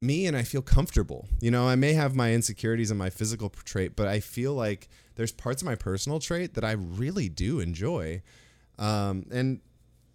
me 0.04 0.28
and 0.28 0.36
I 0.36 0.44
feel 0.44 0.62
comfortable. 0.62 1.28
You 1.40 1.50
know, 1.50 1.68
I 1.68 1.76
may 1.76 1.94
have 1.94 2.16
my 2.16 2.34
insecurities 2.34 2.92
and 2.92 3.00
my 3.00 3.10
physical 3.10 3.50
trait, 3.50 3.96
but 3.96 4.08
I 4.08 4.20
feel 4.20 4.54
like 4.54 4.90
there's 5.16 5.32
parts 5.32 5.62
of 5.62 5.66
my 5.66 5.76
personal 5.76 6.20
trait 6.20 6.54
that 6.56 6.66
I 6.66 6.74
really 6.74 7.30
do 7.30 7.60
enjoy. 7.60 8.22
Um, 8.78 9.26
and 9.32 9.62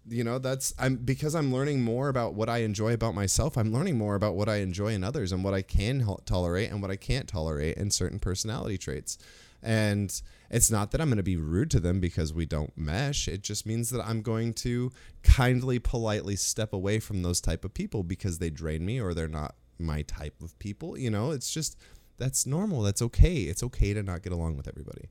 you 0.07 0.23
know 0.23 0.39
that's 0.39 0.73
i'm 0.79 0.95
because 0.95 1.35
i'm 1.35 1.53
learning 1.53 1.83
more 1.83 2.09
about 2.09 2.33
what 2.33 2.49
i 2.49 2.59
enjoy 2.59 2.93
about 2.93 3.13
myself 3.13 3.57
i'm 3.57 3.71
learning 3.71 3.97
more 3.97 4.15
about 4.15 4.33
what 4.33 4.49
i 4.49 4.55
enjoy 4.55 4.87
in 4.87 5.03
others 5.03 5.31
and 5.31 5.43
what 5.43 5.53
i 5.53 5.61
can 5.61 6.03
tolerate 6.25 6.71
and 6.71 6.81
what 6.81 6.89
i 6.89 6.95
can't 6.95 7.27
tolerate 7.27 7.77
in 7.77 7.91
certain 7.91 8.17
personality 8.17 8.77
traits 8.77 9.17
and 9.61 10.21
it's 10.49 10.71
not 10.71 10.89
that 10.89 10.99
i'm 10.99 11.09
going 11.09 11.17
to 11.17 11.23
be 11.23 11.37
rude 11.37 11.69
to 11.69 11.79
them 11.79 11.99
because 11.99 12.33
we 12.33 12.45
don't 12.45 12.75
mesh 12.75 13.27
it 13.27 13.43
just 13.43 13.65
means 13.67 13.89
that 13.91 14.03
i'm 14.03 14.21
going 14.21 14.51
to 14.53 14.91
kindly 15.21 15.77
politely 15.77 16.35
step 16.35 16.73
away 16.73 16.99
from 16.99 17.21
those 17.21 17.41
type 17.41 17.63
of 17.63 17.73
people 17.73 18.01
because 18.01 18.39
they 18.39 18.49
drain 18.49 18.83
me 18.85 18.99
or 18.99 19.13
they're 19.13 19.27
not 19.27 19.53
my 19.79 20.01
type 20.03 20.35
of 20.41 20.57
people 20.59 20.97
you 20.97 21.09
know 21.09 21.31
it's 21.31 21.51
just 21.51 21.77
that's 22.17 22.45
normal 22.45 22.81
that's 22.81 23.01
okay 23.01 23.37
it's 23.43 23.63
okay 23.63 23.93
to 23.93 24.03
not 24.03 24.21
get 24.21 24.33
along 24.33 24.57
with 24.57 24.67
everybody 24.67 25.09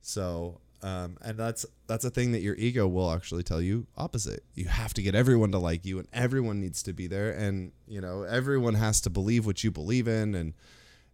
so 0.00 0.60
um, 0.82 1.16
and 1.22 1.38
that's 1.38 1.64
that's 1.86 2.04
a 2.04 2.10
thing 2.10 2.32
that 2.32 2.40
your 2.40 2.56
ego 2.56 2.88
will 2.88 3.12
actually 3.12 3.44
tell 3.44 3.60
you 3.60 3.86
opposite. 3.96 4.42
You 4.54 4.64
have 4.66 4.92
to 4.94 5.02
get 5.02 5.14
everyone 5.14 5.52
to 5.52 5.58
like 5.58 5.84
you, 5.84 6.00
and 6.00 6.08
everyone 6.12 6.60
needs 6.60 6.82
to 6.82 6.92
be 6.92 7.06
there, 7.06 7.30
and 7.30 7.70
you 7.86 8.00
know 8.00 8.22
everyone 8.22 8.74
has 8.74 9.00
to 9.02 9.10
believe 9.10 9.46
what 9.46 9.62
you 9.62 9.70
believe 9.70 10.08
in, 10.08 10.34
and 10.34 10.54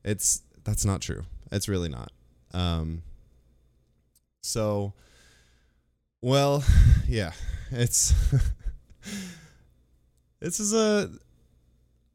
it's 0.03 0.43
that's 0.65 0.87
not 0.87 1.03
true. 1.03 1.25
It's 1.53 1.69
really 1.69 1.91
not. 1.91 2.13
Um, 2.55 3.03
so, 4.43 4.95
well, 6.23 6.65
yeah, 7.07 7.33
it's 7.71 8.15
this 10.41 10.61
is 10.61 10.73
a 10.73 11.11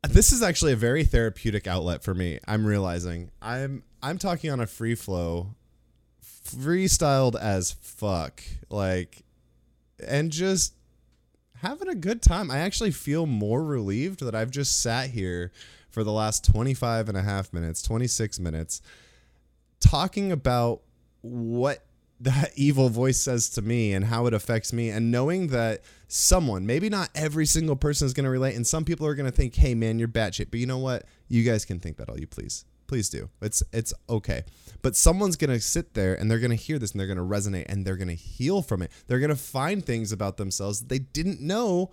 this 0.10 0.32
is 0.32 0.42
actually 0.42 0.74
a 0.74 0.78
very 0.78 1.04
therapeutic 1.04 1.68
outlet 1.68 2.04
for 2.04 2.14
me. 2.14 2.40
I'm 2.48 2.66
realizing 2.66 3.32
I'm 3.42 3.84
I'm 4.02 4.18
talking 4.18 4.52
on 4.52 4.60
a 4.60 4.68
free 4.68 4.96
flow 4.96 5.56
freestyled 6.24 7.40
as 7.40 7.72
fuck. 7.72 8.44
Like, 8.70 9.24
and 10.06 10.32
just 10.32 10.74
having 11.62 11.88
a 11.88 11.96
good 11.96 12.22
time. 12.22 12.52
I 12.52 12.60
actually 12.60 12.92
feel 12.92 13.26
more 13.26 13.64
relieved 13.64 14.20
that 14.20 14.36
I've 14.36 14.52
just 14.52 14.82
sat 14.82 15.10
here 15.10 15.52
for 15.90 16.04
the 16.04 16.12
last 16.12 16.46
25 16.46 17.08
and 17.10 17.18
a 17.18 17.22
half 17.22 17.54
minutes, 17.54 17.82
26 17.82 18.40
minutes, 18.40 18.82
talking 19.80 20.32
about 20.32 20.82
what 21.22 21.86
that 22.24 22.52
evil 22.56 22.90
voice 22.90 23.20
says 23.20 23.50
to 23.52 23.62
me 23.62 23.94
and 23.94 24.06
how 24.06 24.26
it 24.26 24.34
affects 24.34 24.74
me, 24.74 24.90
and 24.90 25.12
knowing 25.12 25.48
that 25.48 25.82
someone, 26.08 26.66
maybe 26.66 26.90
not 26.90 27.10
every 27.16 27.46
single 27.46 27.76
person 27.76 28.06
is 28.06 28.14
going 28.14 28.26
to 28.26 28.30
relate, 28.30 28.56
and 28.56 28.66
some 28.66 28.86
people 28.86 29.06
are 29.06 29.16
going 29.16 29.30
to 29.30 29.36
think, 29.36 29.56
hey, 29.56 29.76
man, 29.76 30.00
you're 30.00 30.08
batshit. 30.08 30.50
But 30.52 30.60
you 30.60 30.66
know 30.66 30.78
what? 30.78 31.06
You 31.28 31.44
guys 31.44 31.66
can 31.66 31.80
think 31.80 31.98
that 31.98 32.10
all 32.10 32.20
you 32.20 32.28
please. 32.28 32.66
Please 32.86 33.10
do. 33.10 33.30
It's 33.42 33.64
it's 33.72 33.94
okay. 34.10 34.44
But 34.82 34.96
someone's 34.96 35.38
gonna 35.38 35.60
sit 35.60 35.94
there 35.94 36.14
and 36.14 36.30
they're 36.30 36.38
gonna 36.38 36.56
hear 36.56 36.78
this 36.78 36.92
and 36.92 37.00
they're 37.00 37.08
gonna 37.08 37.22
resonate 37.22 37.66
and 37.68 37.86
they're 37.86 37.96
gonna 37.96 38.14
heal 38.14 38.62
from 38.62 38.82
it. 38.82 38.92
They're 39.08 39.20
gonna 39.20 39.36
find 39.36 39.84
things 39.84 40.12
about 40.12 40.38
themselves 40.38 40.82
that 40.82 40.90
they 40.90 41.00
didn't 41.00 41.42
know 41.42 41.92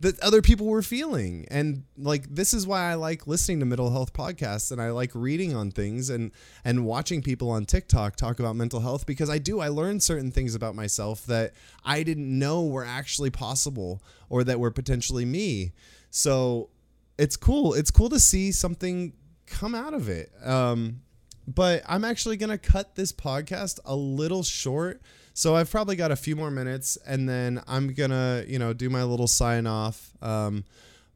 that 0.00 0.18
other 0.20 0.40
people 0.40 0.66
were 0.66 0.82
feeling. 0.82 1.46
And 1.50 1.84
like 1.96 2.34
this 2.34 2.54
is 2.54 2.66
why 2.66 2.90
I 2.90 2.94
like 2.94 3.26
listening 3.26 3.60
to 3.60 3.66
mental 3.66 3.90
health 3.90 4.12
podcasts 4.12 4.72
and 4.72 4.80
I 4.80 4.90
like 4.90 5.10
reading 5.14 5.54
on 5.54 5.70
things 5.70 6.08
and 6.10 6.32
and 6.64 6.86
watching 6.86 7.22
people 7.22 7.50
on 7.50 7.66
TikTok 7.66 8.16
talk 8.16 8.40
about 8.40 8.56
mental 8.56 8.80
health 8.80 9.06
because 9.06 9.28
I 9.28 9.38
do 9.38 9.60
I 9.60 9.68
learn 9.68 10.00
certain 10.00 10.30
things 10.30 10.54
about 10.54 10.74
myself 10.74 11.26
that 11.26 11.52
I 11.84 12.02
didn't 12.02 12.38
know 12.38 12.64
were 12.64 12.84
actually 12.84 13.30
possible 13.30 14.02
or 14.28 14.42
that 14.44 14.58
were 14.58 14.70
potentially 14.70 15.26
me. 15.26 15.72
So 16.10 16.70
it's 17.18 17.36
cool. 17.36 17.74
It's 17.74 17.90
cool 17.90 18.08
to 18.08 18.18
see 18.18 18.52
something 18.52 19.12
come 19.46 19.74
out 19.74 19.92
of 19.92 20.08
it. 20.08 20.32
Um, 20.42 21.02
but 21.46 21.82
I'm 21.86 22.04
actually 22.04 22.36
going 22.36 22.50
to 22.50 22.58
cut 22.58 22.94
this 22.94 23.12
podcast 23.12 23.80
a 23.84 23.94
little 23.94 24.42
short. 24.42 25.02
So 25.34 25.54
I've 25.54 25.70
probably 25.70 25.96
got 25.96 26.10
a 26.10 26.16
few 26.16 26.36
more 26.36 26.50
minutes 26.50 26.98
and 27.06 27.28
then 27.28 27.62
I'm 27.66 27.94
to, 27.94 28.44
you 28.48 28.58
know, 28.58 28.72
do 28.72 28.90
my 28.90 29.04
little 29.04 29.28
sign 29.28 29.66
off. 29.66 30.12
Um, 30.20 30.64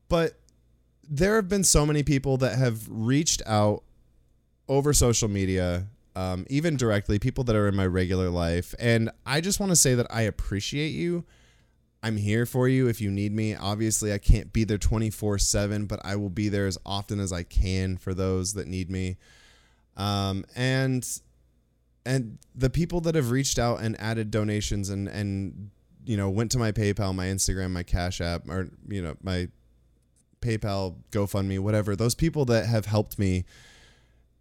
but 0.08 0.38
there 1.08 1.36
have 1.36 1.48
been 1.48 1.64
so 1.64 1.84
many 1.84 2.02
people 2.02 2.36
that 2.38 2.56
have 2.56 2.84
reached 2.88 3.42
out 3.46 3.82
over 4.68 4.92
social 4.92 5.28
media, 5.28 5.86
um, 6.16 6.46
even 6.48 6.76
directly, 6.76 7.18
people 7.18 7.44
that 7.44 7.56
are 7.56 7.68
in 7.68 7.76
my 7.76 7.86
regular 7.86 8.30
life. 8.30 8.74
And 8.78 9.10
I 9.26 9.40
just 9.40 9.60
want 9.60 9.70
to 9.70 9.76
say 9.76 9.94
that 9.94 10.06
I 10.10 10.22
appreciate 10.22 10.90
you. 10.90 11.24
I'm 12.02 12.16
here 12.18 12.44
for 12.44 12.68
you 12.68 12.88
if 12.88 13.00
you 13.00 13.10
need 13.10 13.32
me. 13.32 13.54
Obviously, 13.54 14.12
I 14.12 14.18
can't 14.18 14.52
be 14.52 14.64
there 14.64 14.78
24 14.78 15.38
7, 15.38 15.86
but 15.86 16.00
I 16.04 16.16
will 16.16 16.30
be 16.30 16.50
there 16.50 16.66
as 16.66 16.76
often 16.84 17.18
as 17.18 17.32
I 17.32 17.42
can 17.44 17.96
for 17.96 18.12
those 18.12 18.52
that 18.54 18.68
need 18.68 18.90
me. 18.90 19.16
Um, 19.96 20.44
and 20.54 21.06
and 22.06 22.38
the 22.54 22.70
people 22.70 23.00
that 23.02 23.14
have 23.14 23.30
reached 23.30 23.58
out 23.58 23.80
and 23.80 23.98
added 24.00 24.30
donations 24.30 24.90
and 24.90 25.08
and 25.08 25.70
you 26.04 26.16
know 26.16 26.28
went 26.30 26.50
to 26.52 26.58
my 26.58 26.72
PayPal, 26.72 27.14
my 27.14 27.26
Instagram, 27.26 27.70
my 27.70 27.82
Cash 27.82 28.20
App, 28.20 28.48
or 28.48 28.70
you 28.88 29.02
know 29.02 29.16
my 29.22 29.48
PayPal, 30.40 30.96
GoFundMe, 31.10 31.58
whatever. 31.58 31.96
Those 31.96 32.14
people 32.14 32.44
that 32.46 32.66
have 32.66 32.86
helped 32.86 33.18
me 33.18 33.44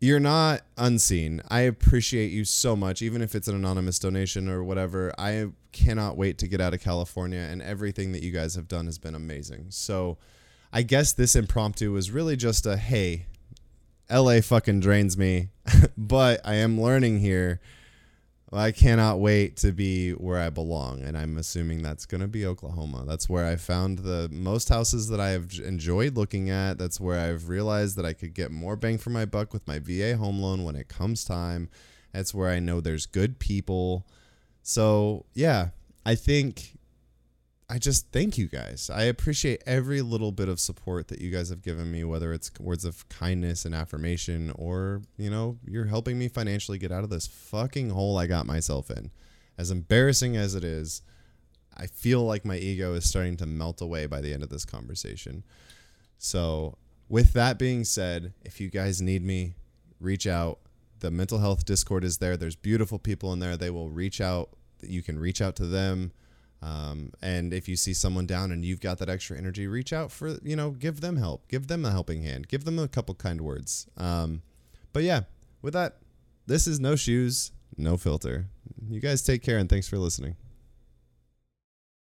you're 0.04 0.20
not 0.20 0.64
unseen. 0.78 1.42
I 1.48 1.62
appreciate 1.62 2.30
you 2.30 2.44
so 2.44 2.76
much, 2.76 3.02
even 3.02 3.22
if 3.22 3.36
it's 3.36 3.48
an 3.48 3.56
anonymous 3.56 4.00
donation 4.00 4.50
or 4.50 4.62
whatever. 4.62 5.14
I 5.18 5.48
cannot 5.72 6.18
wait 6.18 6.38
to 6.40 6.48
get 6.50 6.60
out 6.60 6.74
of 6.74 6.82
California, 6.82 7.40
and 7.40 7.62
everything 7.62 8.12
that 8.12 8.22
you 8.22 8.32
guys 8.34 8.56
have 8.56 8.68
done 8.68 8.86
has 8.88 8.98
been 8.98 9.16
amazing. 9.16 9.68
So, 9.70 10.18
I 10.74 10.82
guess 10.82 11.14
this 11.14 11.38
impromptu 11.38 11.94
was 11.94 12.12
really 12.12 12.36
just 12.36 12.66
a 12.66 12.76
hey, 12.76 13.28
LA 14.10 14.42
fucking 14.42 14.80
drains 14.80 15.18
me, 15.18 15.50
but 15.98 16.42
I 16.44 16.56
am 16.56 16.80
learning 16.80 17.20
here 17.20 17.60
I 18.56 18.72
cannot 18.72 19.20
wait 19.20 19.58
to 19.58 19.72
be 19.72 20.12
where 20.12 20.40
I 20.40 20.50
belong, 20.50 21.02
and 21.02 21.18
I'm 21.18 21.38
assuming 21.38 21.82
that's 21.82 22.06
going 22.06 22.22
to 22.22 22.28
be 22.28 22.46
Oklahoma. 22.46 23.04
That's 23.08 23.28
where 23.28 23.46
I 23.46 23.56
found 23.56 24.00
the 24.00 24.30
most 24.32 24.70
houses 24.70 25.10
that 25.10 25.20
I 25.20 25.30
have 25.30 25.52
enjoyed 25.64 26.16
looking 26.16 26.50
at. 26.50 26.78
That's 26.78 27.00
where 27.00 27.20
I've 27.20 27.50
realized 27.50 27.96
that 27.98 28.06
I 28.06 28.14
could 28.14 28.34
get 28.34 28.52
more 28.52 28.76
bang 28.76 29.00
for 29.00 29.10
my 29.10 29.26
buck 29.26 29.54
with 29.54 29.68
my 29.68 29.80
VA 29.80 30.18
home 30.18 30.40
loan 30.40 30.64
when 30.64 30.76
it 30.76 30.88
comes 30.88 31.24
time. 31.24 31.70
That's 32.12 32.34
where 32.34 32.50
I 32.50 32.60
know 32.60 32.80
there's 32.80 33.08
good 33.08 33.40
people. 33.40 34.06
So, 34.62 35.26
yeah, 35.34 35.70
I 36.06 36.14
think 36.14 36.78
I 37.74 37.80
just 37.80 38.12
thank 38.12 38.38
you 38.38 38.48
guys. 38.48 38.92
I 38.94 39.06
appreciate 39.06 39.64
every 39.66 40.04
little 40.04 40.32
bit 40.32 40.48
of 40.48 40.60
support 40.60 41.08
that 41.08 41.22
you 41.22 41.32
guys 41.32 41.50
have 41.50 41.64
given 41.64 41.92
me, 41.92 42.04
whether 42.04 42.32
it's 42.32 42.52
words 42.60 42.86
of 42.86 43.10
kindness 43.10 43.66
and 43.66 43.74
affirmation 43.74 44.52
or, 44.60 45.02
you 45.18 45.32
know, 45.32 45.58
you're 45.66 45.88
helping 45.88 46.20
me 46.20 46.28
financially 46.28 46.78
get 46.78 46.92
out 46.92 47.04
of 47.04 47.10
this 47.10 47.26
fucking 47.26 47.90
hole 47.90 48.16
I 48.16 48.28
got 48.28 48.46
myself 48.46 48.92
in. 48.92 49.10
As 49.58 49.72
embarrassing 49.72 50.38
as 50.38 50.54
it 50.54 50.64
is, 50.64 51.02
I 51.76 51.88
feel 51.88 52.24
like 52.24 52.46
my 52.46 52.58
ego 52.58 52.94
is 52.94 53.10
starting 53.10 53.38
to 53.38 53.48
melt 53.48 53.82
away 53.82 54.06
by 54.06 54.22
the 54.22 54.36
end 54.36 54.44
of 54.44 54.50
this 54.50 54.66
conversation. 54.66 55.44
So, 56.20 56.78
with 57.10 57.34
that 57.34 57.58
being 57.58 57.86
said, 57.86 58.34
if 58.46 58.62
you 58.62 58.70
guys 58.70 59.02
need 59.02 59.26
me, 59.26 59.56
reach 60.00 60.28
out. 60.28 60.60
The 61.00 61.10
mental 61.10 61.40
health 61.40 61.66
Discord 61.66 62.04
is 62.04 62.20
there. 62.20 62.38
There's 62.38 62.56
beautiful 62.56 63.00
people 63.00 63.34
in 63.34 63.40
there. 63.40 63.58
They 63.58 63.72
will 63.72 63.90
reach 63.90 64.22
out. 64.22 64.50
You 64.84 65.02
can 65.02 65.18
reach 65.18 65.42
out 65.42 65.56
to 65.56 65.66
them 65.66 66.12
um, 66.64 67.12
and 67.22 67.54
if 67.54 67.68
you 67.68 67.76
see 67.76 67.94
someone 67.94 68.26
down 68.26 68.52
and 68.52 68.64
you've 68.64 68.80
got 68.80 68.98
that 69.00 69.10
extra 69.10 69.38
energy, 69.38 69.68
reach 69.68 69.92
out 69.92 70.12
for, 70.12 70.38
you 70.44 70.56
know, 70.56 70.72
give 70.72 71.02
them 71.02 71.18
help, 71.18 71.48
give 71.50 71.68
them 71.68 71.84
a 71.84 71.92
helping 71.92 72.24
hand, 72.24 72.48
give 72.48 72.64
them 72.64 72.80
a 72.80 72.88
couple 72.88 73.14
kind 73.16 73.42
words. 73.42 73.88
Um, 73.98 74.42
but 74.94 75.04
yeah, 75.04 75.22
with 75.62 75.74
that, 75.74 75.98
this 76.48 76.66
is 76.66 76.80
No 76.80 76.96
Shoes, 76.96 77.52
No 77.78 77.98
Filter. 77.98 78.48
You 78.90 79.02
guys 79.02 79.22
take 79.22 79.42
care 79.42 79.58
and 79.58 79.70
thanks 79.70 79.90
for 79.90 79.98
listening. 79.98 80.38